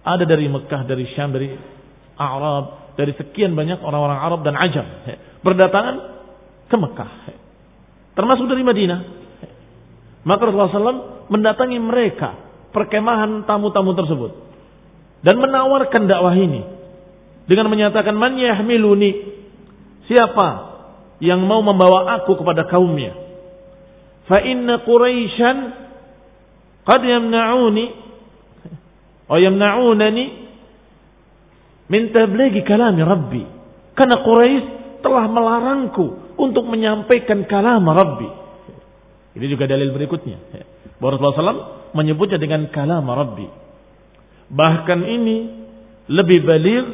Ada 0.00 0.24
dari 0.26 0.48
Mekah, 0.50 0.88
dari 0.88 1.04
Syam, 1.14 1.30
dari 1.30 1.54
Arab, 2.16 2.96
dari 2.98 3.12
sekian 3.14 3.54
banyak 3.54 3.78
orang-orang 3.80 4.18
Arab 4.18 4.40
dan 4.42 4.56
Ajam 4.58 4.86
berdatangan 5.40 5.96
ke 6.68 6.76
Mekah. 6.76 7.10
Termasuk 8.16 8.46
dari 8.50 8.62
Madinah. 8.64 9.00
Maka 10.20 10.40
Rasulullah 10.44 10.72
SAW 10.72 11.04
mendatangi 11.32 11.80
mereka, 11.80 12.36
perkemahan 12.76 13.48
tamu-tamu 13.48 13.96
tersebut. 13.96 14.32
Dan 15.24 15.40
menawarkan 15.40 16.04
dakwah 16.08 16.36
ini. 16.36 16.60
Dengan 17.48 17.72
menyatakan, 17.72 18.12
Man 18.12 18.36
yahmiluni. 18.36 19.40
Siapa 20.08 20.48
yang 21.20 21.44
mau 21.44 21.60
membawa 21.64 22.20
aku 22.20 22.36
kepada 22.40 22.68
kaumnya. 22.68 23.16
Fa 24.28 24.40
inna 24.44 24.80
Quraisyan 24.84 25.56
qad 26.90 27.02
yamna'uni 27.06 27.84
wa 29.30 29.38
yamna'unani 29.38 30.24
min 31.86 32.02
tablighi 32.10 32.66
kalami 32.66 33.06
Rabbi. 33.06 33.42
Karena 33.94 34.16
Quraisy 34.26 34.66
telah 35.06 35.30
melarangku 35.30 36.34
untuk 36.34 36.66
menyampaikan 36.66 37.46
kalam 37.46 37.86
Rabbi. 37.86 38.28
Ini 39.38 39.46
juga 39.46 39.70
dalil 39.70 39.94
berikutnya. 39.94 40.38
Bahwa 40.98 41.14
Rasulullah 41.14 41.54
SAW 41.54 41.62
menyebutnya 41.94 42.38
dengan 42.42 42.66
kalam 42.74 43.06
Rabbi. 43.06 43.46
Bahkan 44.50 45.00
ini 45.06 45.36
lebih 46.10 46.42
balir 46.42 46.84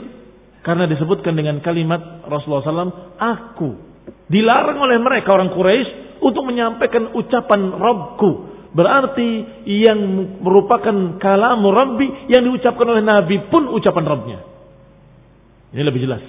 karena 0.60 0.90
disebutkan 0.90 1.32
dengan 1.38 1.62
kalimat 1.62 2.26
Rasulullah 2.26 2.66
SAW, 2.66 3.16
aku 3.16 3.70
dilarang 4.26 4.82
oleh 4.82 4.98
mereka 4.98 5.30
orang 5.32 5.54
Quraisy 5.54 6.20
untuk 6.20 6.42
menyampaikan 6.42 7.14
ucapan 7.14 7.70
Rabbku. 7.70 8.30
Berarti 8.76 9.30
yang 9.64 10.00
merupakan 10.44 11.16
kalam 11.16 11.64
Rabbi 11.64 12.28
yang 12.28 12.44
diucapkan 12.44 12.84
oleh 12.84 13.00
Nabi 13.00 13.48
pun 13.48 13.72
ucapan 13.72 14.04
Rabbnya. 14.04 14.38
Ini 15.72 15.80
lebih 15.80 16.04
jelas. 16.04 16.20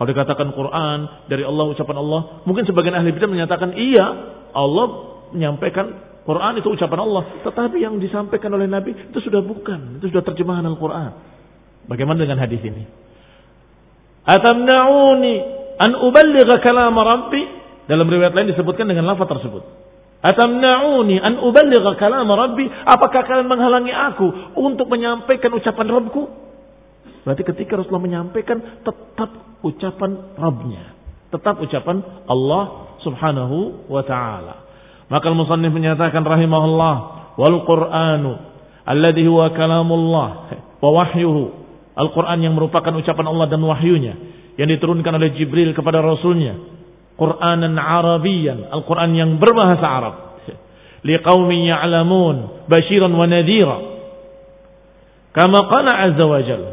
Kalau 0.00 0.08
dikatakan 0.16 0.48
Quran 0.56 0.98
dari 1.28 1.44
Allah 1.44 1.76
ucapan 1.76 1.96
Allah, 2.00 2.20
mungkin 2.48 2.64
sebagian 2.64 2.96
ahli 2.96 3.12
bidah 3.12 3.28
menyatakan 3.28 3.76
iya, 3.76 4.06
Allah 4.56 4.86
menyampaikan 5.36 5.92
Quran 6.24 6.56
itu 6.56 6.72
ucapan 6.72 7.04
Allah, 7.04 7.22
tetapi 7.44 7.84
yang 7.84 8.00
disampaikan 8.00 8.48
oleh 8.56 8.64
Nabi 8.64 8.96
itu 8.96 9.18
sudah 9.20 9.44
bukan, 9.44 10.00
itu 10.00 10.08
sudah 10.08 10.24
terjemahan 10.24 10.64
Al-Quran. 10.64 11.12
Bagaimana 11.84 12.16
dengan 12.16 12.40
hadis 12.40 12.64
ini? 12.64 12.88
Atamna'uni 14.24 15.34
an 15.76 15.92
uballigha 16.00 16.64
kalam 16.64 16.96
Rabbi 16.96 17.42
dalam 17.84 18.08
riwayat 18.08 18.32
lain 18.32 18.56
disebutkan 18.56 18.88
dengan 18.88 19.04
lafaz 19.04 19.28
tersebut. 19.28 19.79
Atamna'uni 20.20 21.16
an 21.16 21.40
uballigha 21.40 21.96
kalam 21.96 22.28
Rabbi? 22.28 22.68
Apakah 22.84 23.24
kalian 23.24 23.48
menghalangi 23.48 23.92
aku 23.92 24.52
untuk 24.60 24.92
menyampaikan 24.92 25.48
ucapan 25.56 25.88
Rabbku? 25.88 26.22
Berarti 27.24 27.42
ketika 27.44 27.80
Rasulullah 27.80 28.04
menyampaikan 28.04 28.84
tetap 28.84 29.30
ucapan 29.64 30.36
Rabbnya. 30.36 30.84
Tetap 31.32 31.56
ucapan 31.64 32.04
Allah 32.28 32.96
subhanahu 33.00 33.88
wa 33.88 34.02
ta'ala. 34.04 34.54
Maka 35.08 35.24
al-musannif 35.32 35.72
menyatakan 35.72 36.20
rahimahullah. 36.20 36.96
Wal 37.40 37.58
Qur'anu 37.64 38.32
alladhi 38.84 39.24
huwa 39.24 39.48
kalamullah 39.56 40.28
wa 40.84 40.90
wahyuhu. 41.00 41.44
Al-Quran 41.96 42.44
yang 42.44 42.54
merupakan 42.56 42.92
ucapan 42.92 43.26
Allah 43.28 43.46
dan 43.48 43.60
wahyunya. 43.64 44.14
Yang 44.60 44.80
diturunkan 44.80 45.16
oleh 45.16 45.32
Jibril 45.32 45.72
kepada 45.72 46.04
Rasulnya. 46.04 46.79
Qur'anan 47.20 47.76
Arabiyan. 47.76 48.72
Al-Quran 48.72 49.10
yang 49.12 49.30
berbahasa 49.36 49.84
Arab. 49.84 50.14
Liqawmin 51.04 51.68
ya'lamun. 51.68 52.64
Bashiran 52.64 53.12
wa 53.12 53.28
nadhira. 53.28 53.76
Kama 55.36 55.68
qala 55.68 55.92
azza 56.08 56.24
wa 56.24 56.40
jalla. 56.40 56.72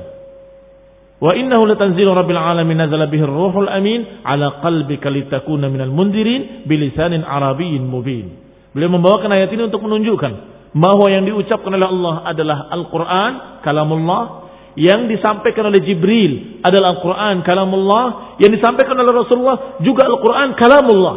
Wa 1.18 1.34
innahu 1.34 1.66
latanzilu 1.66 2.14
rabbil 2.14 2.38
alamin 2.38 2.78
nazala 2.78 3.10
bihi 3.10 3.26
ruhul 3.26 3.66
amin 3.68 4.22
ala 4.22 4.62
qalbika 4.62 5.10
litakuna 5.10 5.66
minal 5.66 5.90
mundirin 5.90 6.64
bilisanin 6.70 7.26
arabiyyin 7.26 7.84
mubin. 7.84 8.38
Beliau 8.72 8.94
membawakan 8.94 9.34
ayat 9.34 9.50
ini 9.50 9.66
untuk 9.66 9.82
menunjukkan 9.82 10.34
bahwa 10.78 11.10
yang 11.10 11.26
diucapkan 11.26 11.74
oleh 11.74 11.90
Allah 11.90 12.16
adalah 12.22 12.58
Al-Qur'an, 12.70 13.66
kalamullah, 13.66 14.47
yang 14.78 15.10
disampaikan 15.10 15.74
oleh 15.74 15.82
Jibril 15.82 16.62
adalah 16.62 16.94
Al-Quran, 16.94 17.42
kalamullah, 17.42 18.38
yang 18.38 18.54
disampaikan 18.54 18.94
oleh 18.94 19.10
Rasulullah 19.10 19.82
juga 19.82 20.06
Al-Quran, 20.06 20.54
kalamullah. 20.54 21.16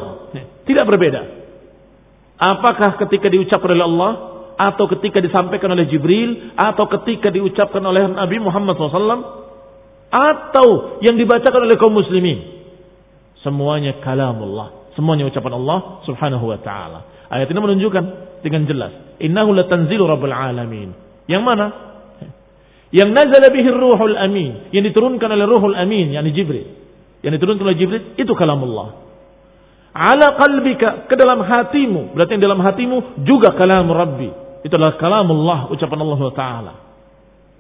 Tidak 0.65 0.85
berbeda. 0.89 1.21
Apakah 2.41 2.97
ketika 3.05 3.29
diucapkan 3.29 3.77
oleh 3.77 3.85
Allah, 3.85 4.13
atau 4.57 4.89
ketika 4.89 5.21
disampaikan 5.21 5.77
oleh 5.77 5.93
Jibril, 5.93 6.57
atau 6.57 6.89
ketika 6.89 7.29
diucapkan 7.29 7.85
oleh 7.85 8.09
Nabi 8.09 8.41
Muhammad 8.41 8.81
SAW, 8.81 9.21
atau 10.09 10.99
yang 11.05 11.21
dibacakan 11.21 11.61
oleh 11.69 11.77
kaum 11.77 11.93
muslimin. 11.93 12.65
Semuanya 13.45 14.01
kalamullah. 14.01 14.93
Semuanya 14.97 15.29
ucapan 15.29 15.53
Allah 15.61 16.01
subhanahu 16.09 16.49
wa 16.49 16.59
ta'ala. 16.61 17.29
Ayat 17.29 17.49
ini 17.53 17.61
menunjukkan 17.61 18.05
dengan 18.41 18.65
jelas. 18.65 18.93
Innahu 19.21 19.53
latanzilu 19.53 20.09
rabbul 20.09 20.33
alamin. 20.33 20.97
Yang 21.29 21.43
mana? 21.45 21.90
Yang 22.91 23.11
nazala 23.15 23.49
bihir 23.55 23.75
ruhul 23.75 24.19
amin. 24.19 24.75
Yang 24.75 24.95
diturunkan 24.95 25.29
oleh 25.31 25.47
ruhul 25.47 25.79
amin. 25.79 26.15
Yani 26.15 26.31
Jibril. 26.35 26.67
Yang 27.23 27.39
diturunkan 27.39 27.65
oleh 27.71 27.79
Jibril. 27.79 28.03
Itu 28.19 28.35
kalamullah. 28.35 28.99
Ala 29.95 30.35
qalbika. 30.39 31.07
Ke 31.07 31.15
dalam 31.15 31.43
hatimu. 31.47 32.15
Berarti 32.19 32.35
yang 32.39 32.45
dalam 32.51 32.61
hatimu 32.63 33.23
juga 33.23 33.55
kalam 33.55 33.87
Rabbi. 33.87 34.31
Itu 34.67 34.75
adalah 34.75 34.99
kalamullah. 34.99 35.71
Ucapan 35.71 35.99
Allah 36.03 36.23
Ta'ala. 36.35 36.75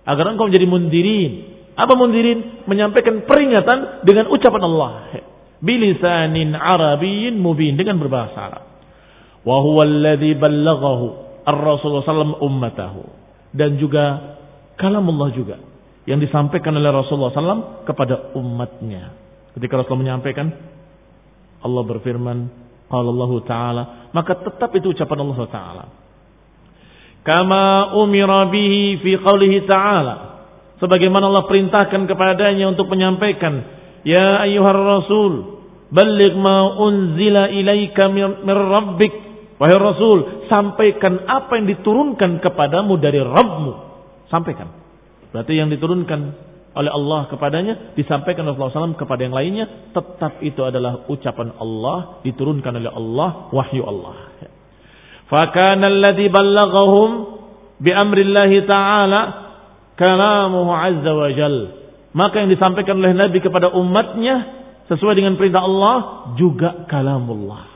Agar 0.02 0.24
engkau 0.34 0.50
menjadi 0.50 0.66
mundirin 0.66 1.32
apa 1.80 1.92
mundirin? 1.96 2.66
Menyampaikan 2.68 3.24
peringatan 3.24 4.04
dengan 4.04 4.28
ucapan 4.28 4.62
Allah. 4.68 4.90
Bilisanin 5.64 6.52
Arabiyyin 6.52 7.40
mubin. 7.40 7.80
Dengan 7.80 7.96
berbahasa 7.96 8.36
Arab. 8.36 8.64
Wa 9.40 9.56
huwa 9.64 9.88
alladhi 9.88 10.36
ballaghahu 10.36 11.06
ar-Rasulullah 11.48 12.04
sallam 12.04 12.36
ummatahu. 12.36 13.02
Dan 13.56 13.80
juga 13.80 14.36
kalamullah 14.80 15.30
juga. 15.36 15.60
Yang 16.08 16.32
disampaikan 16.32 16.72
oleh 16.72 16.88
Rasulullah 16.88 17.36
sallam 17.36 17.84
kepada 17.84 18.32
umatnya. 18.32 19.12
Ketika 19.52 19.76
Rasulullah 19.76 20.16
menyampaikan. 20.16 20.48
Allah 21.60 21.82
berfirman. 21.84 22.38
Allah 22.90 23.30
Ta'ala. 23.46 23.82
Maka 24.10 24.40
tetap 24.40 24.72
itu 24.74 24.90
ucapan 24.96 25.18
Allah 25.22 25.40
Ta'ala. 25.46 25.84
Kama 27.20 27.94
umira 28.00 28.48
bihi 28.48 29.04
fi 29.04 29.12
qawlihi 29.20 29.68
ta'ala 29.68 30.30
sebagaimana 30.80 31.28
Allah 31.28 31.44
perintahkan 31.46 32.08
kepadanya 32.08 32.72
untuk 32.72 32.88
menyampaikan 32.88 33.60
ya 34.02 34.40
ayyuhar 34.48 34.80
rasul 34.80 35.60
balligh 35.92 36.34
ma 36.40 36.80
unzila 36.80 37.52
ilaika 37.52 38.08
mir 38.08 38.40
rabbik 38.48 39.12
wahai 39.60 39.76
rasul 39.76 40.48
sampaikan 40.48 41.28
apa 41.28 41.60
yang 41.60 41.68
diturunkan 41.68 42.40
kepadamu 42.40 42.96
dari 42.96 43.20
Rabbmu 43.20 43.89
sampaikan 44.30 44.70
berarti 45.34 45.58
yang 45.58 45.68
diturunkan 45.68 46.48
oleh 46.70 46.90
Allah 46.90 47.26
kepadanya 47.26 47.98
disampaikan 47.98 48.46
oleh 48.46 48.54
Rasulullah 48.54 48.94
SAW 48.94 48.98
kepada 48.98 49.26
yang 49.26 49.34
lainnya 49.34 49.90
tetap 49.90 50.38
itu 50.38 50.62
adalah 50.62 51.10
ucapan 51.10 51.50
Allah 51.58 52.22
diturunkan 52.22 52.78
oleh 52.78 52.90
Allah 52.94 53.50
wahyu 53.50 53.82
Allah 53.82 54.30
fakana 55.26 55.90
alladhi 55.90 56.30
ballaghahum 56.30 57.10
bi 57.82 57.90
amrillahi 57.90 58.68
ta'ala 58.68 59.50
kalamuhu 60.00 60.72
azza 60.72 61.10
wa 61.12 61.28
jal. 61.36 61.56
Maka 62.16 62.44
yang 62.44 62.50
disampaikan 62.52 62.96
oleh 62.96 63.12
Nabi 63.12 63.44
kepada 63.44 63.68
umatnya 63.72 64.64
sesuai 64.88 65.14
dengan 65.16 65.36
perintah 65.36 65.60
Allah 65.60 65.96
juga 66.40 66.88
kalamullah. 66.88 67.68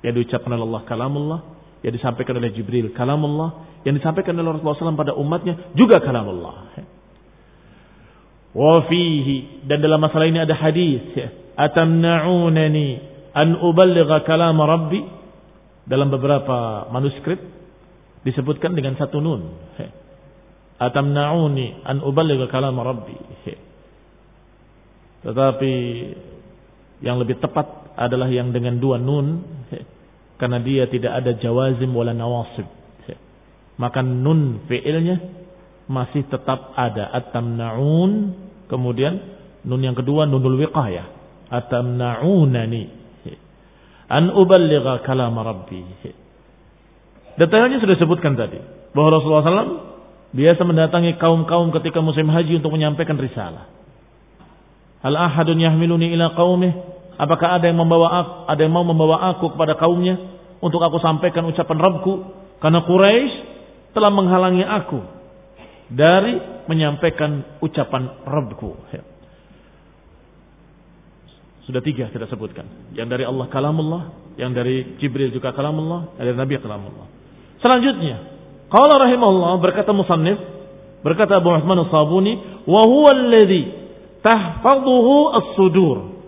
Yang 0.00 0.24
diucapkan 0.24 0.56
oleh 0.56 0.64
Allah 0.64 0.82
kalamullah, 0.88 1.40
yang 1.80 1.92
disampaikan 1.96 2.36
oleh 2.36 2.52
Jibril 2.52 2.92
kalamullah, 2.92 3.82
yang 3.88 3.96
disampaikan 3.96 4.36
oleh 4.36 4.56
Rasulullah 4.56 4.92
SAW 4.92 5.00
pada 5.00 5.16
umatnya 5.16 5.72
juga 5.72 6.00
kalamullah. 6.00 6.76
Wa 8.50 8.82
fihi 8.90 9.64
dan 9.64 9.78
dalam 9.78 10.02
masalah 10.02 10.26
ini 10.26 10.42
ada 10.42 10.58
hadis 10.58 11.14
atamna'unani 11.54 12.88
an 13.32 13.56
uballigha 13.62 14.26
kalam 14.26 14.58
rabbi. 14.58 15.22
Dalam 15.86 16.12
beberapa 16.12 16.86
manuskrip 16.92 17.40
disebutkan 18.22 18.76
dengan 18.76 18.94
satu 19.00 19.18
nun 19.18 19.48
atamna'uni 20.80 21.84
an 21.84 22.04
uballigha 22.04 22.46
kalam 22.52 22.76
rabbi 22.78 23.16
tetapi 25.20 25.72
yang 27.04 27.20
lebih 27.20 27.40
tepat 27.40 27.92
adalah 27.96 28.28
yang 28.32 28.52
dengan 28.56 28.80
dua 28.80 28.96
nun 28.96 29.44
karena 30.40 30.58
dia 30.64 30.88
tidak 30.88 31.12
ada 31.12 31.36
jawazim 31.36 31.92
wala 31.92 32.16
nawasib. 32.16 32.64
Maka 33.76 34.00
nun 34.00 34.64
fi'ilnya 34.68 35.20
masih 35.88 36.24
tetap 36.28 36.72
ada. 36.76 37.12
Atamna'un 37.12 38.32
kemudian 38.68 39.20
nun 39.64 39.80
yang 39.84 39.96
kedua 39.96 40.24
nunul 40.24 40.56
wiqayah 40.64 41.20
atamna'unani 41.50 43.00
an 44.10 44.32
uballigha 44.34 45.06
kalam 45.06 45.36
rabbi. 45.38 45.80
Detailnya 47.38 47.78
sudah 47.80 47.94
disebutkan 47.96 48.34
tadi. 48.36 48.58
Bahwa 48.90 49.16
Rasulullah 49.16 49.46
SAW 49.46 49.74
biasa 50.34 50.60
mendatangi 50.66 51.16
kaum-kaum 51.16 51.70
ketika 51.78 52.02
musim 52.02 52.26
haji 52.26 52.58
untuk 52.58 52.74
menyampaikan 52.74 53.16
risalah. 53.16 53.70
Hal 55.00 55.14
ahadun 55.16 55.56
yahmiluni 55.62 56.12
ila 56.12 56.36
qaumih? 56.36 56.99
Apakah 57.20 57.60
ada 57.60 57.68
yang 57.68 57.76
membawa 57.76 58.08
aku, 58.24 58.32
ada 58.48 58.60
yang 58.64 58.72
mau 58.72 58.80
membawa 58.80 59.36
aku 59.36 59.52
kepada 59.52 59.76
kaumnya 59.76 60.16
untuk 60.64 60.80
aku 60.80 60.96
sampaikan 61.04 61.44
ucapan 61.44 61.76
Rabbku? 61.76 62.12
Karena 62.64 62.80
Quraisy 62.80 63.32
telah 63.92 64.08
menghalangi 64.08 64.64
aku 64.64 65.04
dari 65.92 66.64
menyampaikan 66.64 67.60
ucapan 67.60 68.24
Rabbku. 68.24 68.72
Sudah 71.68 71.84
tiga 71.84 72.08
kita 72.08 72.24
sebutkan. 72.24 72.64
Yang 72.96 73.08
dari 73.12 73.24
Allah 73.28 73.46
kalamullah, 73.52 74.02
yang 74.40 74.56
dari 74.56 74.96
Jibril 74.96 75.28
juga 75.28 75.52
kalamullah, 75.52 76.16
yang 76.16 76.24
dari 76.24 76.38
Nabi 76.40 76.56
kalamullah. 76.56 77.04
Selanjutnya, 77.60 78.16
qala 78.72 78.96
rahimahullah 78.96 79.60
berkata 79.60 79.92
musannif, 79.92 80.40
berkata 81.04 81.36
Abu 81.36 81.52
Uthman 81.52 81.84
As-Sabuni, 81.84 82.64
"Wa 82.64 82.80
huwa 82.88 83.12
alladhi 83.12 83.76
tahfazuhu 84.24 85.14
as-sudur 85.36 86.19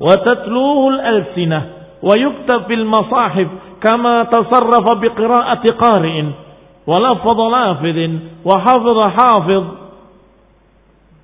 وتتلوه 0.00 0.80
الألسنة 0.88 1.60
ويكتب 2.02 2.60
في 2.66 2.74
المصاحف 2.74 3.48
كما 3.84 4.24
تصرف 4.32 4.86
بقراءة 4.98 5.64
قارئ. 5.78 6.16
ولفظ 6.86 7.38
لافظ 7.40 7.98
وحفظ 8.44 8.98
حافظ. 9.00 9.64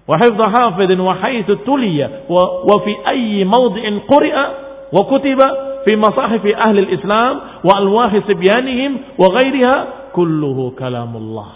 وحفظ 0.09 0.41
حافظ 0.43 0.91
وحيث 1.01 1.49
تلي 1.67 2.01
وفي 2.69 2.93
أي 3.09 3.45
موضع 3.45 3.85
قرئ 4.07 4.37
وكتب 4.93 5.41
في 5.85 5.93
مصاحف 5.97 6.45
أهل 6.47 6.77
الإسلام 6.79 7.35
وألواح 7.65 8.13
سبيانهم 8.29 8.93
وغيرها 9.19 9.77
كله 10.13 10.59
كلام 10.79 11.13
الله. 11.17 11.51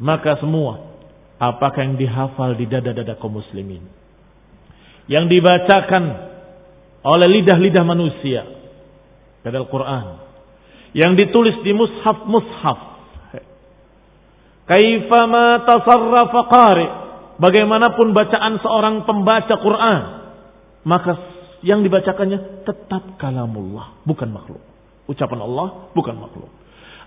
ما 0.00 0.16
كاسموه 0.16 0.74
apakah 1.38 1.86
yang 1.86 1.94
dihafal 1.94 2.58
di 2.58 2.66
dada-dada 2.66 3.14
kaum 3.14 3.38
muslimin? 3.38 3.97
Yang 5.08 5.26
dibacakan 5.26 6.04
oleh 7.02 7.28
lidah-lidah 7.40 7.84
manusia 7.84 8.44
dari 9.42 9.56
Al-Quran 9.56 10.06
yang 10.92 11.16
ditulis 11.16 11.56
di 11.64 11.72
mushaf-mushaf 11.72 12.98
Kaifama 14.68 15.64
tasarrafa 15.64 16.40
qari. 16.52 16.88
Bagaimanapun 17.40 18.12
bacaan 18.12 18.60
seorang 18.60 19.08
pembaca 19.08 19.56
Quran. 19.56 20.00
Maka 20.84 21.12
yang 21.64 21.80
dibacakannya 21.80 22.68
tetap 22.68 23.16
kalamullah. 23.16 24.04
Bukan 24.04 24.28
makhluk. 24.28 24.60
Ucapan 25.08 25.40
Allah 25.40 25.88
bukan 25.96 26.20
makhluk. 26.20 26.52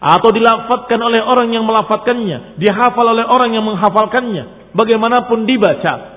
Atau 0.02 0.34
dilafatkan 0.34 0.98
oleh 0.98 1.22
orang 1.22 1.54
yang 1.54 1.62
melafatkannya. 1.70 2.58
Dihafal 2.58 3.06
oleh 3.14 3.30
orang 3.30 3.54
yang 3.54 3.62
menghafalkannya. 3.62 4.74
Bagaimanapun 4.74 5.46
dibaca. 5.46 6.11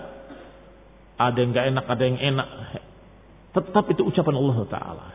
Ada 1.15 1.39
yang 1.39 1.51
gak 1.55 1.67
enak, 1.71 1.85
ada 1.87 2.03
yang 2.03 2.19
enak. 2.19 2.49
Tetap 3.55 3.85
itu 3.95 4.03
ucapan 4.03 4.35
Allah 4.35 4.59
Ta'ala. 4.67 5.07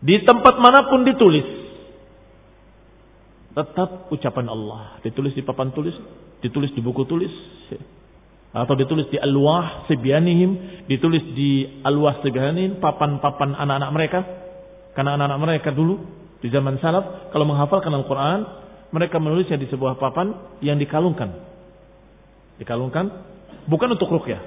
Di 0.00 0.16
tempat 0.24 0.56
mana 0.60 0.88
pun 0.88 1.04
ditulis 1.04 1.60
tetap 3.50 4.10
ucapan 4.14 4.46
Allah. 4.46 5.02
Ditulis 5.02 5.34
di 5.34 5.42
papan 5.42 5.74
tulis, 5.74 5.94
ditulis 6.40 6.70
di 6.70 6.80
buku 6.80 7.02
tulis, 7.04 7.32
atau 8.50 8.74
ditulis 8.74 9.06
di 9.10 9.18
alwah 9.18 9.86
sebianihim, 9.90 10.84
ditulis 10.86 11.22
di 11.34 11.82
alwah 11.82 12.22
sebianihim, 12.22 12.78
papan-papan 12.78 13.54
anak-anak 13.58 13.90
mereka. 13.90 14.20
Karena 14.94 15.14
anak-anak 15.14 15.40
mereka 15.42 15.70
dulu 15.70 16.02
di 16.42 16.48
zaman 16.50 16.78
salaf 16.82 17.30
kalau 17.30 17.46
menghafalkan 17.46 17.94
Al-Quran, 17.94 18.40
mereka 18.90 19.22
menulisnya 19.22 19.58
di 19.58 19.70
sebuah 19.70 19.98
papan 20.02 20.34
yang 20.62 20.78
dikalungkan. 20.78 21.30
Dikalungkan 22.58 23.06
bukan 23.66 23.98
untuk 23.98 24.08
rukyah. 24.08 24.40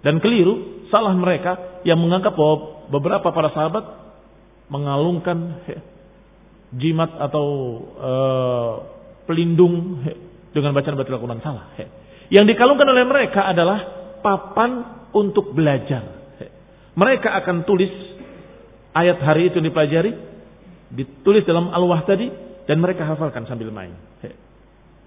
Dan 0.00 0.18
keliru, 0.18 0.88
salah 0.88 1.12
mereka 1.12 1.82
yang 1.84 2.00
menganggap 2.00 2.32
bahwa 2.32 2.88
beberapa 2.88 3.28
para 3.30 3.52
sahabat 3.52 3.84
mengalungkan 4.72 5.60
jimat 6.78 7.10
atau 7.18 7.46
uh, 7.98 8.72
pelindung 9.26 10.00
dengan 10.54 10.72
bacaan 10.74 10.96
bacaan 10.96 11.14
Al-Quran 11.18 11.42
salah. 11.42 11.74
Yang 12.30 12.54
dikalungkan 12.54 12.86
oleh 12.86 13.04
mereka 13.06 13.44
adalah 13.50 13.78
papan 14.22 15.04
untuk 15.10 15.50
belajar. 15.52 16.22
Mereka 16.94 17.28
akan 17.42 17.66
tulis 17.66 17.90
ayat 18.94 19.18
hari 19.22 19.50
itu 19.50 19.58
dipelajari, 19.62 20.14
ditulis 20.90 21.46
dalam 21.46 21.70
al-wah 21.70 22.02
tadi, 22.06 22.30
dan 22.66 22.78
mereka 22.82 23.06
hafalkan 23.06 23.46
sambil 23.46 23.70
main. 23.74 23.94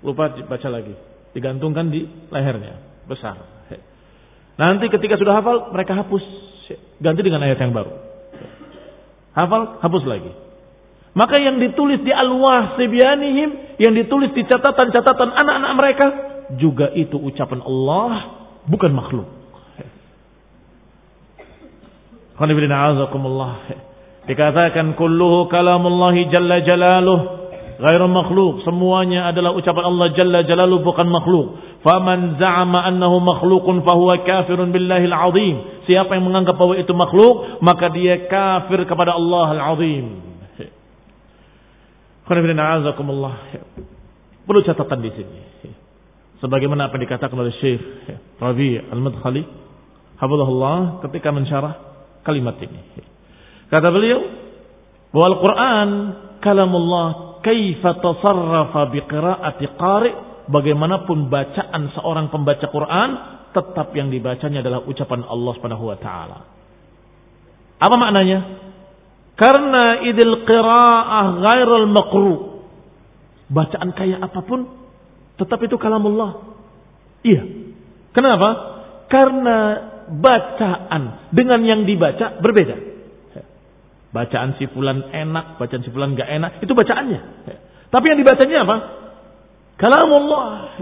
Lupa 0.04 0.36
baca 0.36 0.68
lagi, 0.68 0.96
digantungkan 1.32 1.88
di 1.88 2.04
lehernya, 2.28 2.76
besar. 3.10 3.40
Nanti 4.54 4.86
ketika 4.90 5.18
sudah 5.18 5.42
hafal, 5.42 5.74
mereka 5.74 5.98
hapus, 5.98 6.24
ganti 7.02 7.22
dengan 7.26 7.42
ayat 7.42 7.58
yang 7.58 7.74
baru. 7.74 7.90
Hafal, 9.34 9.82
hapus 9.82 10.04
lagi. 10.06 10.32
Maka 11.14 11.42
yang 11.42 11.58
ditulis 11.62 12.02
di 12.02 12.14
alwah 12.14 12.78
sebianihim, 12.78 13.78
yang 13.82 13.94
ditulis 13.94 14.34
di 14.34 14.46
catatan-catatan 14.46 15.30
anak-anak 15.34 15.72
mereka, 15.78 16.06
juga 16.58 16.90
itu 16.94 17.18
ucapan 17.18 17.62
Allah, 17.66 18.14
bukan 18.70 18.92
makhluk. 18.94 19.30
Dikatakan 24.24 24.98
kulluhu 24.98 25.52
kalamullahi 25.52 26.30
jalla 26.34 26.62
jalaluh 26.66 27.43
ghairu 27.84 28.08
makhluk. 28.08 28.64
Semuanya 28.64 29.28
adalah 29.28 29.52
ucapan 29.52 29.84
Allah 29.84 30.08
jalla 30.16 30.40
jalaluh 30.48 30.80
bukan 30.80 31.08
makhluk. 31.12 31.60
Faman 31.84 32.40
za'ama 32.40 32.80
annahu 32.88 33.20
makhlukun 33.20 33.84
fahuwa 33.84 34.24
kafirun 34.24 34.72
billahi 34.72 35.12
al-azim. 35.12 35.84
Siapa 35.84 36.16
yang 36.16 36.24
menganggap 36.24 36.56
bahwa 36.56 36.80
itu 36.80 36.96
makhluk, 36.96 37.60
maka 37.60 37.92
dia 37.92 38.24
kafir 38.32 38.88
kepada 38.88 39.20
Allah 39.20 39.48
al-azim. 39.60 40.06
Perlu 44.44 44.60
catatan 44.64 45.00
di 45.04 45.12
sini. 45.12 45.40
Sebagaimana 46.40 46.88
apa 46.92 46.96
dikatakan 47.00 47.36
oleh 47.36 47.56
Syekh 47.60 47.84
Rabi 48.40 48.80
Al-Madkhali, 48.80 49.44
hafizahullah 50.20 51.04
ketika 51.08 51.32
mensyarah 51.36 51.74
kalimat 52.24 52.56
ini. 52.64 52.80
Kata 53.72 53.88
beliau, 53.92 54.20
bahwa 55.12 55.26
Al-Quran 55.36 55.90
kalamullah 56.44 57.33
kaifa 57.44 58.00
tasarrafa 58.00 58.90
biqira'ati 58.90 59.66
qari 59.78 60.12
bagaimanapun 60.48 61.28
bacaan 61.28 61.92
seorang 61.94 62.32
pembaca 62.32 62.66
Quran 62.72 63.10
tetap 63.54 63.94
yang 63.94 64.10
dibacanya 64.10 64.66
adalah 64.66 64.82
ucapan 64.88 65.22
Allah 65.28 65.52
Subhanahu 65.60 65.86
wa 65.86 65.98
taala. 66.02 66.40
Apa 67.78 67.96
maknanya? 68.00 68.40
Karena 69.36 70.02
idil 70.02 70.48
qira'ah 70.48 71.28
ghairul 71.44 71.88
makru. 71.92 72.36
Bacaan 73.52 73.92
kayak 73.94 74.24
apa 74.24 74.40
pun 74.42 74.66
tetap 75.38 75.60
itu 75.62 75.76
kalamullah. 75.78 76.56
Iya. 77.22 77.44
Kenapa? 78.14 78.50
Karena 79.10 79.58
bacaan 80.10 81.32
dengan 81.34 81.60
yang 81.66 81.82
dibaca 81.86 82.40
berbeda. 82.42 82.93
Bacaan 84.14 84.54
si 84.62 84.70
fulan 84.70 85.10
enak, 85.10 85.58
bacaan 85.58 85.82
si 85.82 85.90
fulan 85.90 86.14
gak 86.14 86.30
enak, 86.30 86.62
itu 86.62 86.70
bacaannya. 86.78 87.22
Tapi 87.90 88.06
yang 88.06 88.20
dibacanya 88.22 88.58
apa? 88.62 88.76
Kalamullah. 89.82 90.78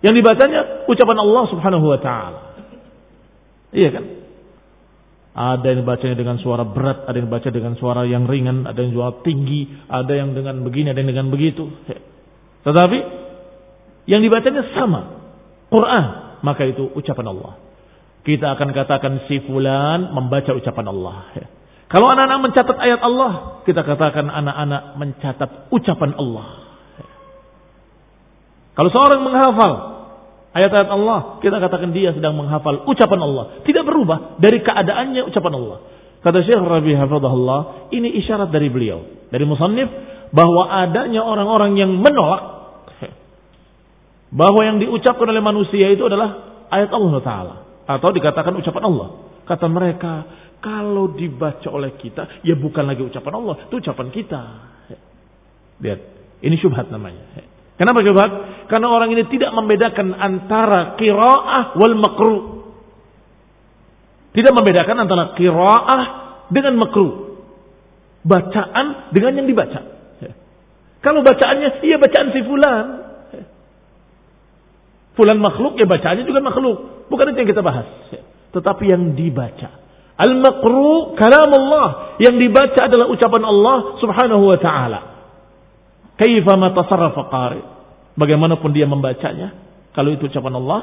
Yang 0.00 0.14
dibacanya 0.24 0.60
ucapan 0.88 1.18
Allah 1.20 1.44
Subhanahu 1.52 1.86
wa 1.86 2.00
taala. 2.00 2.40
Iya 3.76 3.88
kan? 3.92 4.04
Ada 5.32 5.64
yang 5.64 5.88
bacanya 5.88 6.16
dengan 6.16 6.36
suara 6.44 6.64
berat, 6.68 7.08
ada 7.08 7.16
yang 7.16 7.32
baca 7.32 7.48
dengan 7.48 7.72
suara 7.80 8.04
yang 8.04 8.28
ringan, 8.28 8.68
ada 8.68 8.76
yang 8.84 8.92
suara 8.92 9.16
tinggi, 9.24 9.64
ada 9.88 10.12
yang 10.12 10.36
dengan 10.36 10.60
begini, 10.60 10.92
ada 10.92 11.00
yang 11.00 11.08
dengan 11.08 11.28
begitu. 11.32 11.72
Tetapi 12.68 12.98
yang 14.12 14.20
dibacanya 14.20 14.76
sama, 14.76 15.00
Quran, 15.72 16.04
maka 16.44 16.68
itu 16.68 16.84
ucapan 16.92 17.32
Allah. 17.32 17.52
Kita 18.22 18.52
akan 18.54 18.68
katakan 18.76 19.12
si 19.24 19.40
fulan 19.48 20.12
membaca 20.12 20.52
ucapan 20.52 20.86
Allah. 20.92 21.32
Kalau 21.92 22.08
anak-anak 22.08 22.40
mencatat 22.40 22.76
ayat 22.80 23.00
Allah, 23.04 23.62
kita 23.68 23.84
katakan 23.84 24.32
anak-anak 24.32 24.96
mencatat 24.96 25.50
ucapan 25.68 26.16
Allah. 26.16 26.46
Kalau 28.72 28.88
seorang 28.88 29.20
menghafal 29.20 29.72
ayat-ayat 30.56 30.88
Allah, 30.88 31.36
kita 31.44 31.60
katakan 31.60 31.92
dia 31.92 32.16
sedang 32.16 32.32
menghafal 32.32 32.88
ucapan 32.88 33.20
Allah. 33.20 33.44
Tidak 33.68 33.84
berubah 33.84 34.40
dari 34.40 34.64
keadaannya 34.64 35.28
ucapan 35.28 35.52
Allah. 35.52 35.78
Kata 36.24 36.38
Syekh 36.40 36.64
Rabi 36.64 36.96
Hafadahullah, 36.96 37.92
ini 37.92 38.16
isyarat 38.24 38.48
dari 38.48 38.72
beliau, 38.72 39.28
dari 39.28 39.44
musannif, 39.44 39.92
bahwa 40.32 40.72
adanya 40.72 41.20
orang-orang 41.20 41.76
yang 41.76 41.92
menolak 41.92 42.62
bahwa 44.32 44.64
yang 44.64 44.80
diucapkan 44.80 45.28
oleh 45.28 45.44
manusia 45.44 45.92
itu 45.92 46.08
adalah 46.08 46.64
ayat 46.72 46.88
Allah 46.88 47.14
Ta'ala. 47.20 47.54
Atau 47.84 48.16
dikatakan 48.16 48.56
ucapan 48.56 48.82
Allah. 48.88 49.08
Kata 49.44 49.68
mereka, 49.68 50.24
kalau 50.62 51.10
dibaca 51.10 51.66
oleh 51.74 51.98
kita, 51.98 52.46
ya 52.46 52.54
bukan 52.54 52.86
lagi 52.86 53.02
ucapan 53.02 53.34
Allah, 53.34 53.66
itu 53.66 53.74
ucapan 53.82 54.08
kita. 54.14 54.42
Lihat, 55.82 56.00
ini 56.46 56.54
syubhat 56.62 56.86
namanya. 56.86 57.42
Kenapa 57.74 57.98
syubhat? 58.06 58.30
Karena 58.70 58.86
orang 58.86 59.10
ini 59.10 59.26
tidak 59.26 59.50
membedakan 59.50 60.14
antara 60.14 60.94
qiraah 60.94 61.74
wal 61.74 61.96
makruh. 61.98 62.42
Tidak 64.30 64.52
membedakan 64.54 64.96
antara 65.02 65.34
qiraah 65.34 66.02
dengan 66.54 66.78
makruh. 66.78 67.42
Bacaan 68.22 69.10
dengan 69.10 69.42
yang 69.42 69.50
dibaca. 69.50 69.82
Kalau 71.02 71.26
bacaannya, 71.26 71.82
iya 71.82 71.98
bacaan 71.98 72.30
si 72.30 72.40
fulan. 72.46 72.86
Fulan 75.18 75.42
makhluk, 75.42 75.74
ya 75.74 75.90
bacaannya 75.90 76.22
juga 76.22 76.38
makhluk. 76.38 77.10
Bukan 77.10 77.34
itu 77.34 77.38
yang 77.42 77.50
kita 77.50 77.66
bahas. 77.66 77.90
Tetapi 78.54 78.84
yang 78.86 79.18
dibaca. 79.18 79.81
Al-maqru 80.18 81.16
kalam 81.16 81.50
Allah. 81.50 82.16
Yang 82.20 82.36
dibaca 82.48 82.80
adalah 82.86 83.06
ucapan 83.08 83.42
Allah 83.42 83.76
subhanahu 83.98 84.44
wa 84.44 84.58
ta'ala. 84.60 85.00
Kaifa 86.20 86.52
ma 86.60 86.70
tasarrafa 86.76 87.22
qari. 87.32 87.62
Bagaimanapun 88.14 88.70
dia 88.76 88.84
membacanya. 88.84 89.56
Kalau 89.96 90.12
itu 90.12 90.28
ucapan 90.28 90.54
Allah, 90.60 90.80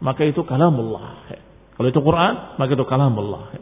maka 0.00 0.24
itu 0.24 0.44
kalamullah. 0.44 1.28
Kalau 1.76 1.88
itu 1.88 2.00
Quran, 2.00 2.56
maka 2.56 2.70
itu 2.72 2.86
kalamullah. 2.88 3.52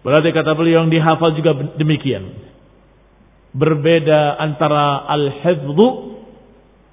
Berarti 0.00 0.30
kata 0.32 0.54
beliau 0.54 0.86
yang 0.86 0.90
dihafal 0.90 1.34
juga 1.34 1.54
demikian. 1.76 2.30
Berbeda 3.50 4.38
antara 4.38 5.06
al-hifdhu 5.10 5.86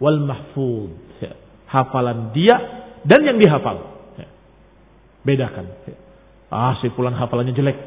wal 0.01 0.21
mahfud. 0.25 0.93
Hafalan 1.67 2.31
dia 2.31 2.55
dan 3.03 3.21
yang 3.27 3.37
dihafal. 3.37 3.85
Bedakan. 5.27 5.67
Ah, 6.47 6.79
si 6.79 6.87
fulan 6.95 7.15
hafalannya 7.15 7.53
jelek. 7.55 7.77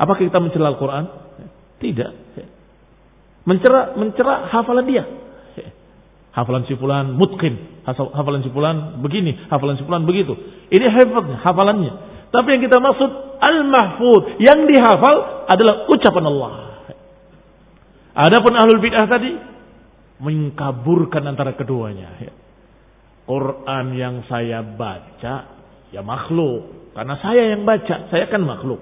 Apakah 0.00 0.24
kita 0.24 0.40
mencela 0.40 0.72
Al-Quran? 0.72 1.04
Tidak. 1.80 2.10
Mencela 3.44 4.36
hafalan 4.48 4.86
dia. 4.88 5.04
Hafalan 6.30 6.62
si 6.70 6.78
fulan 6.78 7.18
mutkin, 7.18 7.82
hafalan 7.82 8.46
si 8.46 8.54
fulan 8.54 9.02
begini, 9.02 9.50
hafalan 9.50 9.74
si 9.74 9.82
fulan 9.82 10.06
begitu. 10.06 10.38
Ini 10.70 10.86
hafalnya, 10.86 11.42
hafalannya. 11.42 11.92
Tapi 12.30 12.46
yang 12.54 12.62
kita 12.62 12.78
maksud 12.78 13.10
al-mahfud, 13.42 14.38
yang 14.38 14.62
dihafal 14.70 15.50
adalah 15.50 15.90
ucapan 15.90 16.24
Allah. 16.30 16.52
Adapun 18.14 18.54
ahlul 18.54 18.78
bid'ah 18.78 19.10
tadi 19.10 19.34
mengkaburkan 20.22 21.26
antara 21.26 21.58
keduanya. 21.58 22.14
Quran 23.26 23.86
yang 23.98 24.22
saya 24.30 24.62
baca 24.62 25.34
ya 25.90 26.02
makhluk, 26.06 26.79
karena 26.90 27.14
saya 27.22 27.42
yang 27.54 27.62
baca, 27.62 28.10
saya 28.10 28.26
kan 28.26 28.42
makhluk. 28.42 28.80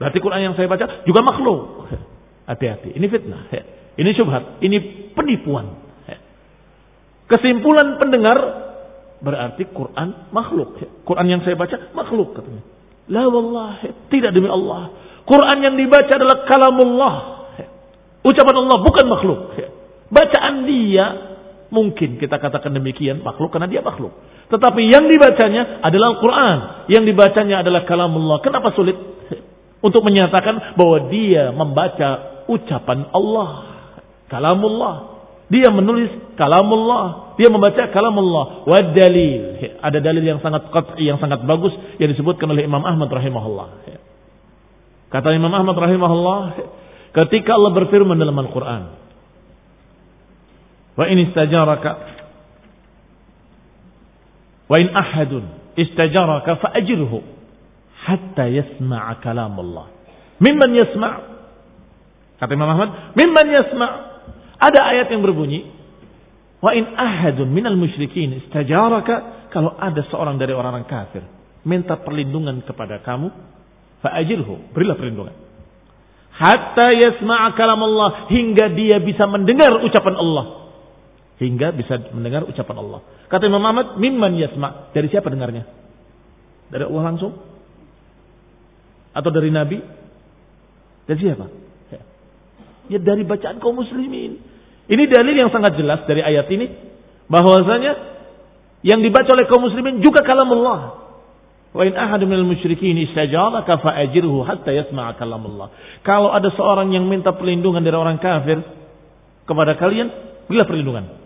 Berarti 0.00 0.18
Quran 0.18 0.40
yang 0.50 0.54
saya 0.56 0.66
baca 0.66 1.04
juga 1.04 1.20
makhluk. 1.22 1.60
Hati-hati, 2.50 2.92
ini 2.96 3.06
fitnah. 3.08 3.48
Ini 3.94 4.10
syubhat, 4.16 4.60
ini 4.60 5.10
penipuan. 5.14 5.84
Kesimpulan 7.24 7.96
pendengar 7.96 8.36
berarti 9.24 9.64
Quran 9.72 10.28
makhluk. 10.28 10.76
Quran 11.08 11.26
yang 11.30 11.40
saya 11.40 11.56
baca 11.56 11.76
makhluk 11.96 12.36
katanya. 12.36 12.62
La 13.08 13.24
wallahi, 13.28 14.08
tidak 14.12 14.36
demi 14.36 14.48
Allah. 14.48 14.92
Quran 15.24 15.58
yang 15.64 15.74
dibaca 15.76 16.12
adalah 16.12 16.44
kalamullah. 16.44 17.14
Ucapan 18.24 18.56
Allah 18.60 18.78
bukan 18.80 19.06
makhluk. 19.08 19.40
Bacaan 20.12 20.68
dia 20.68 21.33
mungkin 21.74 22.22
kita 22.22 22.38
katakan 22.38 22.70
demikian 22.70 23.26
makhluk 23.26 23.50
karena 23.50 23.66
dia 23.66 23.82
makhluk. 23.82 24.14
Tetapi 24.46 24.86
yang 24.86 25.10
dibacanya 25.10 25.82
adalah 25.82 26.14
Al-Quran. 26.14 26.58
Yang 26.86 27.04
dibacanya 27.10 27.66
adalah 27.66 27.82
kalamullah. 27.82 28.38
Kenapa 28.38 28.70
sulit? 28.78 28.94
Untuk 29.86 30.06
menyatakan 30.06 30.78
bahwa 30.78 31.10
dia 31.10 31.50
membaca 31.50 32.44
ucapan 32.46 33.10
Allah. 33.10 33.50
Kalamullah. 34.30 35.14
Dia 35.52 35.68
menulis 35.68 36.08
kalamullah, 36.40 37.36
dia 37.36 37.52
membaca 37.52 37.84
kalamullah. 37.92 38.64
Wa 38.64 38.80
dalil. 38.96 39.60
Ada 39.76 40.00
dalil 40.00 40.24
yang 40.24 40.40
sangat 40.40 40.72
qat'i, 40.72 41.04
yang 41.04 41.20
sangat 41.20 41.44
bagus 41.44 41.76
yang 42.00 42.08
disebutkan 42.08 42.48
oleh 42.48 42.64
Imam 42.64 42.80
Ahmad 42.80 43.12
rahimahullah. 43.12 43.84
Kata 45.12 45.30
Imam 45.36 45.52
Ahmad 45.52 45.76
rahimahullah, 45.76 46.40
ketika 47.12 47.54
Allah 47.54 47.70
berfirman 47.76 48.16
dalam 48.16 48.34
Al-Qur'an, 48.34 49.03
"Wa 50.94 51.04
in 51.10 51.18
istajaraka 51.30 51.90
wa 54.64 54.76
in 54.80 54.88
ahadun 54.94 55.44
istajaraka 55.74 56.58
fa'ajirhu 56.62 57.18
hatta 58.06 58.46
yasma'a 58.48 59.18
kalamullah." 59.20 59.90
Mimman 60.38 60.70
yasma'? 60.74 61.12
Kata 62.38 62.50
Imam 62.54 62.70
Ahmad, 62.70 63.14
"Mimman 63.14 63.46
yasma'?" 63.50 63.90
Ada 64.58 64.80
ayat 64.94 65.12
yang 65.12 65.20
berbunyi, 65.20 65.74
Wa 66.64 66.72
in 66.72 66.88
ahadun 66.96 67.52
minal 67.52 67.76
musyrikin 67.76 68.40
istajaraka 68.40 69.48
kalau 69.52 69.76
ada 69.76 70.00
seorang 70.08 70.40
dari 70.40 70.56
orang-orang 70.56 70.88
kafir 70.88 71.20
minta 71.60 72.00
perlindungan 72.00 72.64
kepada 72.64 73.04
kamu, 73.04 73.28
fa'ajirhu, 74.00 74.72
berilah 74.72 74.96
perlindungan. 74.96 75.36
Hatta 76.32 76.92
yasma'a 76.96 77.52
kalam 77.52 77.80
Allah 77.84 78.32
hingga 78.32 78.72
dia 78.72 78.96
bisa 79.04 79.28
mendengar 79.28 79.76
ucapan 79.84 80.16
Allah. 80.16 80.44
Hingga 81.34 81.74
bisa 81.74 81.98
mendengar 82.14 82.46
ucapan 82.46 82.76
Allah. 82.78 83.00
Kata 83.26 83.50
Imam 83.50 83.62
Ahmad, 83.66 83.98
mimman 83.98 84.38
yasma' 84.38 84.94
dari 84.94 85.10
siapa 85.10 85.26
dengarnya? 85.26 85.66
Dari 86.70 86.84
Allah 86.86 87.02
langsung? 87.10 87.34
Atau 89.14 89.30
dari 89.34 89.50
Nabi? 89.50 89.78
Dari 91.06 91.18
siapa? 91.18 91.46
Ya 92.84 93.00
dari 93.00 93.24
bacaan 93.24 93.58
kaum 93.64 93.80
muslimin. 93.80 94.36
Ini 94.84 95.02
dalil 95.08 95.34
yang 95.40 95.48
sangat 95.48 95.80
jelas 95.80 96.04
dari 96.04 96.20
ayat 96.20 96.44
ini 96.52 96.68
bahwasanya 97.32 97.92
yang 98.84 99.00
dibaca 99.00 99.32
oleh 99.32 99.48
kaum 99.48 99.64
muslimin 99.64 100.04
juga 100.04 100.20
kalamullah. 100.20 101.00
Wa 101.72 101.82
in 101.88 101.96
ahadun 101.96 102.28
minal 102.28 102.46
musyrikin 102.46 102.94
istajaraka 103.08 103.80
fa'ajirhu 103.80 104.44
hatta 104.44 104.70
yasma'a 104.70 105.16
kalamullah. 105.16 105.72
Kalau 106.04 106.30
ada 106.30 106.52
seorang 106.52 106.92
yang 106.92 107.08
minta 107.08 107.32
perlindungan 107.32 107.80
dari 107.80 107.96
orang 107.96 108.20
kafir 108.20 108.60
kepada 109.48 109.74
kalian, 109.80 110.12
berilah 110.46 110.68
perlindungan. 110.68 111.23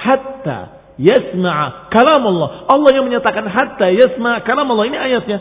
Hatta 0.00 0.58
yasma'a 0.96 1.92
kalamullah. 1.92 2.68
Allah 2.68 2.90
yang 2.96 3.04
menyatakan 3.04 3.44
hatta 3.48 3.92
yasma'a 3.92 4.44
kalamullah. 4.48 4.88
Ini 4.88 4.98
ayatnya 5.00 5.38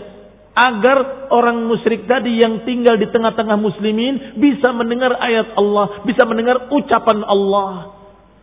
agar 0.60 1.32
orang 1.32 1.64
musyrik 1.72 2.04
tadi 2.04 2.36
yang 2.42 2.68
tinggal 2.68 3.00
di 3.00 3.08
tengah-tengah 3.08 3.56
muslimin 3.56 4.36
bisa 4.36 4.76
mendengar 4.76 5.16
ayat 5.16 5.56
Allah, 5.56 6.04
bisa 6.04 6.28
mendengar 6.28 6.68
ucapan 6.68 7.24
Allah. 7.24 7.96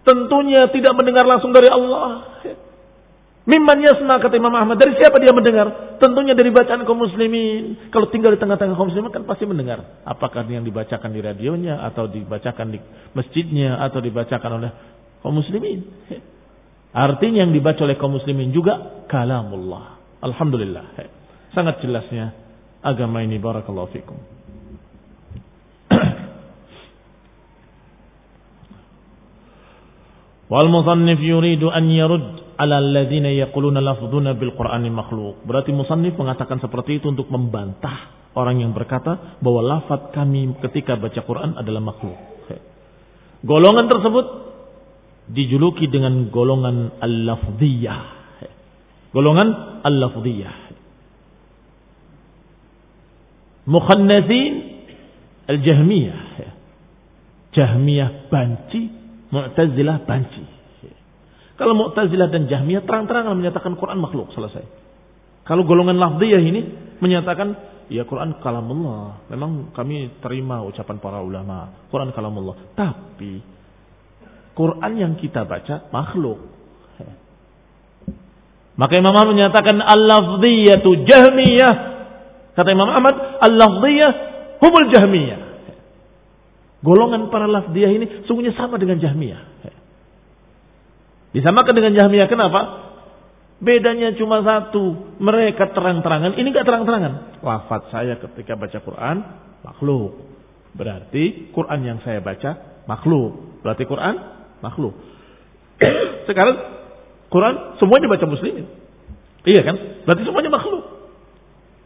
Tentunya 0.06 0.70
tidak 0.70 0.96
mendengar 0.96 1.26
langsung 1.26 1.50
dari 1.50 1.66
Allah. 1.66 2.38
Mimman 3.46 3.78
yasma 3.78 4.18
kata 4.18 4.34
Imam 4.38 4.54
Ahmad. 4.54 4.74
Dari 4.74 4.98
siapa 4.98 5.22
dia 5.22 5.30
mendengar? 5.30 5.98
Tentunya 6.02 6.34
dari 6.34 6.50
bacaan 6.50 6.82
kaum 6.82 6.98
muslimin. 6.98 7.90
Kalau 7.94 8.10
tinggal 8.10 8.34
di 8.34 8.42
tengah-tengah 8.42 8.74
kaum 8.74 8.90
muslimin 8.90 9.14
kan 9.14 9.22
pasti 9.22 9.46
mendengar. 9.46 10.02
Apakah 10.02 10.42
yang 10.50 10.66
dibacakan 10.66 11.14
di 11.14 11.22
radionya 11.22 11.78
atau 11.90 12.10
dibacakan 12.10 12.74
di 12.74 12.78
masjidnya 13.14 13.78
atau 13.86 14.02
dibacakan 14.02 14.50
oleh 14.62 14.70
kaum 15.22 15.38
muslimin. 15.38 15.86
Artinya 16.96 17.44
yang 17.44 17.52
dibaca 17.52 17.84
oleh 17.84 18.00
kaum 18.00 18.16
muslimin 18.16 18.56
juga 18.56 19.04
kalamullah. 19.08 19.96
Alhamdulillah. 20.24 20.84
Sangat 21.52 21.84
jelasnya 21.84 22.32
agama 22.80 23.20
ini 23.20 23.36
barakallahu 23.36 23.92
fikum. 23.92 24.16
Wal 30.52 30.68
musannif 30.72 31.20
yuridu 31.20 31.68
an 31.68 31.84
yarud 31.92 32.56
ala 32.56 32.80
alladhina 32.80 33.28
yaquluna 33.36 33.84
lafdhuna 33.84 34.32
bil 34.40 34.56
Qur'ani 34.56 34.88
makhluq. 34.88 35.44
Berarti 35.44 35.76
musannif 35.76 36.16
mengatakan 36.16 36.64
seperti 36.64 37.04
itu 37.04 37.12
untuk 37.12 37.28
membantah 37.28 38.16
orang 38.36 38.60
yang 38.64 38.72
berkata 38.72 39.36
bahwa 39.40 39.64
lafaz 39.64 40.12
kami 40.16 40.56
ketika 40.64 40.96
baca 40.96 41.20
Quran 41.24 41.56
adalah 41.60 41.80
makhluk. 41.84 42.16
Golongan 43.44 43.86
tersebut 43.86 44.26
dijuluki 45.30 45.90
dengan 45.90 46.30
golongan 46.30 46.98
al-lafdhiyah. 47.02 48.02
Golongan 49.10 49.48
al-lafdhiyah. 49.82 50.56
Mukhannathin 53.66 54.52
al-Jahmiyah. 55.50 56.22
Jahmiyah 57.56 58.28
banci, 58.28 58.82
Mu'tazilah 59.32 60.04
banci. 60.04 60.44
Kalau 61.56 61.72
Mu'tazilah 61.72 62.28
dan 62.28 62.46
Jahmiyah 62.46 62.84
terang-terangan 62.84 63.32
menyatakan 63.32 63.80
Quran 63.80 63.98
makhluk, 63.98 64.30
selesai. 64.36 64.86
Kalau 65.46 65.62
golongan 65.62 65.96
lafziyah 65.96 66.42
ini 66.42 66.60
menyatakan 66.98 67.54
ya 67.86 68.02
Quran 68.02 68.42
kalamullah. 68.42 69.24
Memang 69.30 69.70
kami 69.72 70.18
terima 70.18 70.60
ucapan 70.66 70.98
para 70.98 71.22
ulama, 71.22 71.86
Quran 71.86 72.10
kalamullah. 72.10 72.74
Tapi 72.74 73.55
Quran 74.56 74.92
yang 74.96 75.12
kita 75.20 75.44
baca 75.44 75.92
makhluk. 75.92 76.40
Maka 78.76 78.92
Imam 78.96 79.12
Ahmad 79.12 79.32
menyatakan 79.36 79.80
al-lafziyatu 79.80 81.04
jahmiyah 81.08 81.96
Kata 82.56 82.72
Imam 82.72 82.88
Ahmad, 82.88 83.12
al-lafdiyah 83.44 84.10
humul 84.64 84.88
jahmiyah. 84.88 85.40
Golongan 86.80 87.28
para 87.28 87.44
lafdiyah 87.44 87.92
ini 87.92 88.06
sungguhnya 88.24 88.56
sama 88.56 88.80
dengan 88.80 88.96
jahmiyah. 88.96 89.60
Disamakan 91.36 91.74
dengan 91.76 91.92
jahmiyah 91.92 92.28
kenapa? 92.32 92.60
Bedanya 93.60 94.16
cuma 94.16 94.40
satu. 94.40 95.16
Mereka 95.20 95.76
terang-terangan, 95.76 96.40
ini 96.40 96.48
enggak 96.48 96.64
terang-terangan. 96.64 97.44
Wafat 97.44 97.92
saya 97.92 98.16
ketika 98.16 98.56
baca 98.56 98.78
Quran, 98.80 99.16
makhluk. 99.60 100.16
Berarti 100.72 101.52
Quran 101.52 101.80
yang 101.84 101.98
saya 102.00 102.24
baca, 102.24 102.84
makhluk. 102.88 103.60
Berarti 103.60 103.84
Quran, 103.84 104.14
makhluk. 104.66 104.94
Sekarang 106.28 106.56
Quran 107.30 107.54
semuanya 107.78 108.06
baca 108.10 108.26
muslimin. 108.26 108.66
Iya 109.46 109.62
kan? 109.62 109.76
Berarti 110.02 110.22
semuanya 110.26 110.50
makhluk. 110.50 110.84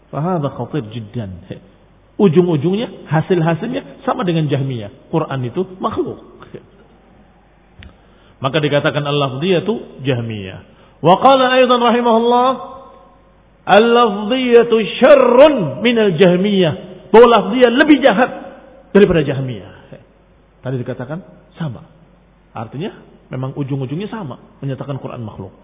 Fahadha 0.08 0.48
khatir 0.48 0.88
jiddan. 0.90 1.44
Ujung-ujungnya, 2.24 3.08
hasil-hasilnya 3.08 4.04
sama 4.04 4.28
dengan 4.28 4.44
Jahmiyah. 4.48 5.08
Quran 5.08 5.40
itu 5.44 5.64
makhluk. 5.80 6.20
Maka 8.44 8.56
dikatakan 8.60 9.04
al-lafziyah 9.04 9.60
itu 9.64 9.74
Jahmiyah. 10.04 10.60
Wa 11.00 11.16
qala 11.20 11.56
aydan 11.56 11.80
rahimahullah 11.80 12.48
al-lafziyatu 13.64 14.76
syarrun 15.00 15.80
minal 15.80 16.12
Jahmiyah. 16.16 17.08
Bahwa 17.08 17.26
lafziyah 17.28 17.70
lebih 17.72 18.04
jahat 18.04 18.30
daripada 18.92 19.24
Jahmiyah. 19.24 19.72
Tadi 20.64 20.76
dikatakan 20.76 21.24
sama. 21.56 21.99
Artinya 22.50 22.90
memang 23.30 23.54
ujung-ujungnya 23.54 24.10
sama 24.10 24.58
menyatakan 24.58 24.98
Quran 24.98 25.22
makhluk. 25.22 25.54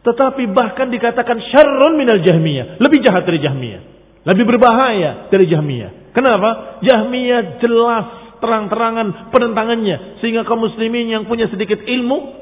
Tetapi 0.00 0.48
bahkan 0.56 0.88
dikatakan 0.88 1.36
syarrun 1.52 2.00
minal 2.00 2.24
Jahmiyah, 2.24 2.80
lebih 2.80 3.04
jahat 3.04 3.28
dari 3.28 3.36
Jahmiyah, 3.44 3.82
lebih 4.24 4.48
berbahaya 4.48 5.28
dari 5.28 5.44
Jahmiyah. 5.44 6.16
Kenapa? 6.16 6.80
Jahmiyah 6.80 7.60
jelas 7.60 8.06
terang-terangan 8.40 9.28
penentangannya 9.28 10.24
sehingga 10.24 10.48
kaum 10.48 10.64
muslimin 10.64 11.12
yang 11.12 11.28
punya 11.28 11.52
sedikit 11.52 11.84
ilmu 11.84 12.40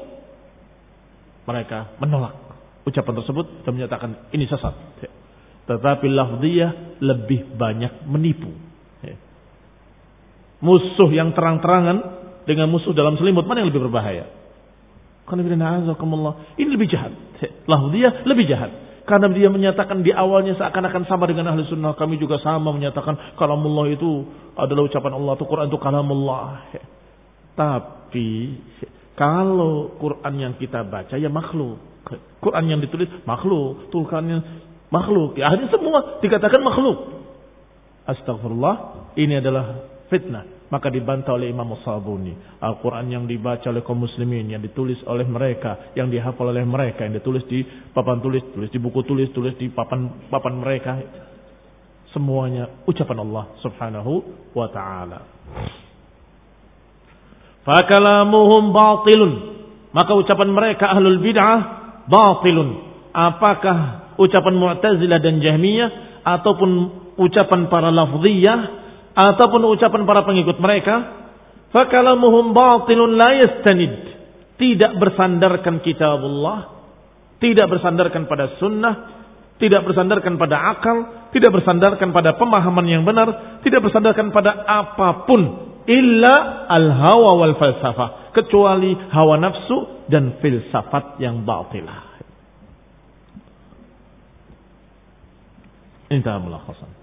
mereka 1.43 1.91
menolak 1.99 2.39
ucapan 2.87 3.13
tersebut 3.19 3.67
dan 3.67 3.71
menyatakan 3.75 4.09
ini 4.31 4.47
sesat. 4.47 4.73
Tetapi 5.67 6.07
lafziyah 6.07 7.03
lebih 7.03 7.59
banyak 7.59 8.07
menipu. 8.07 8.69
Musuh 10.59 11.07
yang 11.15 11.31
terang-terangan 11.31 12.18
dengan 12.49 12.65
musuh 12.73 12.97
dalam 12.97 13.13
selimut 13.21 13.45
mana 13.45 13.61
yang 13.61 13.69
lebih 13.69 13.85
berbahaya? 13.85 14.25
Ini 16.57 16.69
lebih 16.73 16.89
jahat. 16.89 17.13
Lafziyah 17.69 18.25
lebih 18.25 18.49
jahat. 18.49 18.71
Karena 19.05 19.29
dia 19.29 19.49
menyatakan 19.53 20.01
di 20.01 20.09
awalnya 20.09 20.57
seakan-akan 20.57 21.05
sama 21.05 21.29
dengan 21.29 21.53
ahli 21.53 21.65
sunnah. 21.69 21.93
Kami 21.93 22.17
juga 22.17 22.41
sama 22.41 22.73
menyatakan 22.73 23.37
kalamullah 23.37 23.93
itu 23.93 24.25
adalah 24.57 24.89
ucapan 24.89 25.13
Allah. 25.13 25.33
Itu 25.37 25.45
Quran 25.45 25.69
itu 25.69 25.77
kalamullah. 25.77 26.73
Tapi 27.53 28.29
kalau 29.13 29.93
Quran 30.01 30.33
yang 30.41 30.53
kita 30.57 30.81
baca 30.85 31.13
ya 31.13 31.29
makhluk. 31.29 31.77
Quran 32.41 32.65
yang 32.65 32.79
ditulis 32.81 33.09
makhluk. 33.29 33.93
Tulisannya 33.93 34.37
makhluk. 34.89 35.37
Ya 35.37 35.53
akhirnya 35.53 35.69
semua 35.69 36.21
dikatakan 36.21 36.61
makhluk. 36.65 36.97
Astagfirullah. 38.09 39.09
Ini 39.13 39.41
adalah 39.41 39.85
fitnah 40.09 40.58
maka 40.69 40.87
dibantah 40.93 41.33
oleh 41.33 41.49
Imam 41.49 41.73
Sabuni. 41.81 42.33
Al-Quran 42.61 43.09
yang 43.09 43.23
dibaca 43.25 43.73
oleh 43.73 43.81
kaum 43.81 44.05
muslimin, 44.05 44.53
yang 44.53 44.61
ditulis 44.61 45.01
oleh 45.09 45.25
mereka, 45.25 45.93
yang 45.97 46.09
dihafal 46.13 46.53
oleh 46.53 46.65
mereka, 46.65 47.05
yang 47.05 47.17
ditulis 47.17 47.43
di 47.49 47.65
papan 47.93 48.21
tulis, 48.21 48.45
tulis 48.53 48.69
di 48.69 48.79
buku 48.79 49.01
tulis, 49.05 49.33
tulis 49.33 49.57
di 49.57 49.73
papan 49.73 50.29
papan 50.29 50.53
mereka. 50.61 50.91
Semuanya 52.09 52.85
ucapan 52.89 53.21
Allah 53.21 53.45
subhanahu 53.61 54.13
wa 54.57 54.67
ta'ala. 54.69 55.19
Fakalamuhum 57.65 58.73
batilun. 58.73 59.33
Maka 59.93 60.11
ucapan 60.17 60.49
mereka 60.53 60.89
ahlul 60.89 61.21
bid'ah 61.21 61.59
batilun. 62.09 62.69
Apakah 63.13 63.77
ucapan 64.21 64.53
Mu'tazilah 64.57 65.21
dan 65.21 65.41
Jahmiyah 65.41 66.21
ataupun 66.25 66.69
ucapan 67.17 67.69
para 67.69 67.89
lafziyah 67.89 68.78
ataupun 69.19 69.67
ucapan 69.75 70.07
para 70.07 70.23
pengikut 70.23 70.55
mereka, 70.63 71.27
fakalamuhum 71.75 72.55
batilun 72.55 73.19
la 73.19 73.35
yastanid. 73.35 74.15
Tidak 74.59 74.99
bersandarkan 74.99 75.83
kitabullah, 75.83 76.59
tidak 77.39 77.67
bersandarkan 77.71 78.27
pada 78.27 78.59
sunnah, 78.59 78.95
tidak 79.59 79.87
bersandarkan 79.87 80.35
pada 80.35 80.55
akal, 80.75 80.97
tidak 81.31 81.51
bersandarkan 81.51 82.11
pada 82.11 82.35
pemahaman 82.35 82.87
yang 82.87 83.03
benar, 83.07 83.59
tidak 83.63 83.83
bersandarkan 83.83 84.31
pada 84.31 84.67
apa 84.67 85.27
pun 85.27 85.41
illa 85.87 86.67
al-hawa 86.67 87.39
wal 87.39 87.55
falsafah, 87.55 88.35
kecuali 88.35 88.95
hawa 89.15 89.39
nafsu 89.39 90.07
dan 90.11 90.39
filsafat 90.43 91.19
yang 91.23 91.47
batilah. 91.47 92.07
Intah 96.11 96.35
mulakhasan. 96.41 96.98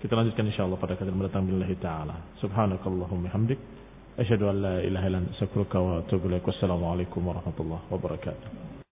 Kita 0.00 0.16
lanjutkan 0.16 0.48
insyaallah 0.48 0.80
pada 0.80 0.96
kali 0.96 1.12
mendatang 1.12 1.44
billahi 1.44 1.76
taala. 1.76 2.16
Subhanakallahumma 2.40 3.28
hamdik 3.36 3.60
asyhadu 4.16 4.48
an 4.48 4.56
la 4.64 4.74
ilaha 4.80 5.04
illa 5.12 5.18
anta 5.20 5.36
astaghfiruka 5.36 5.76
wa 5.76 6.00
atubu 6.00 6.32
ilaik. 6.32 6.48
Wassalamualaikum 6.48 7.20
warahmatullahi 7.20 7.84
wabarakatuh. 7.92 8.69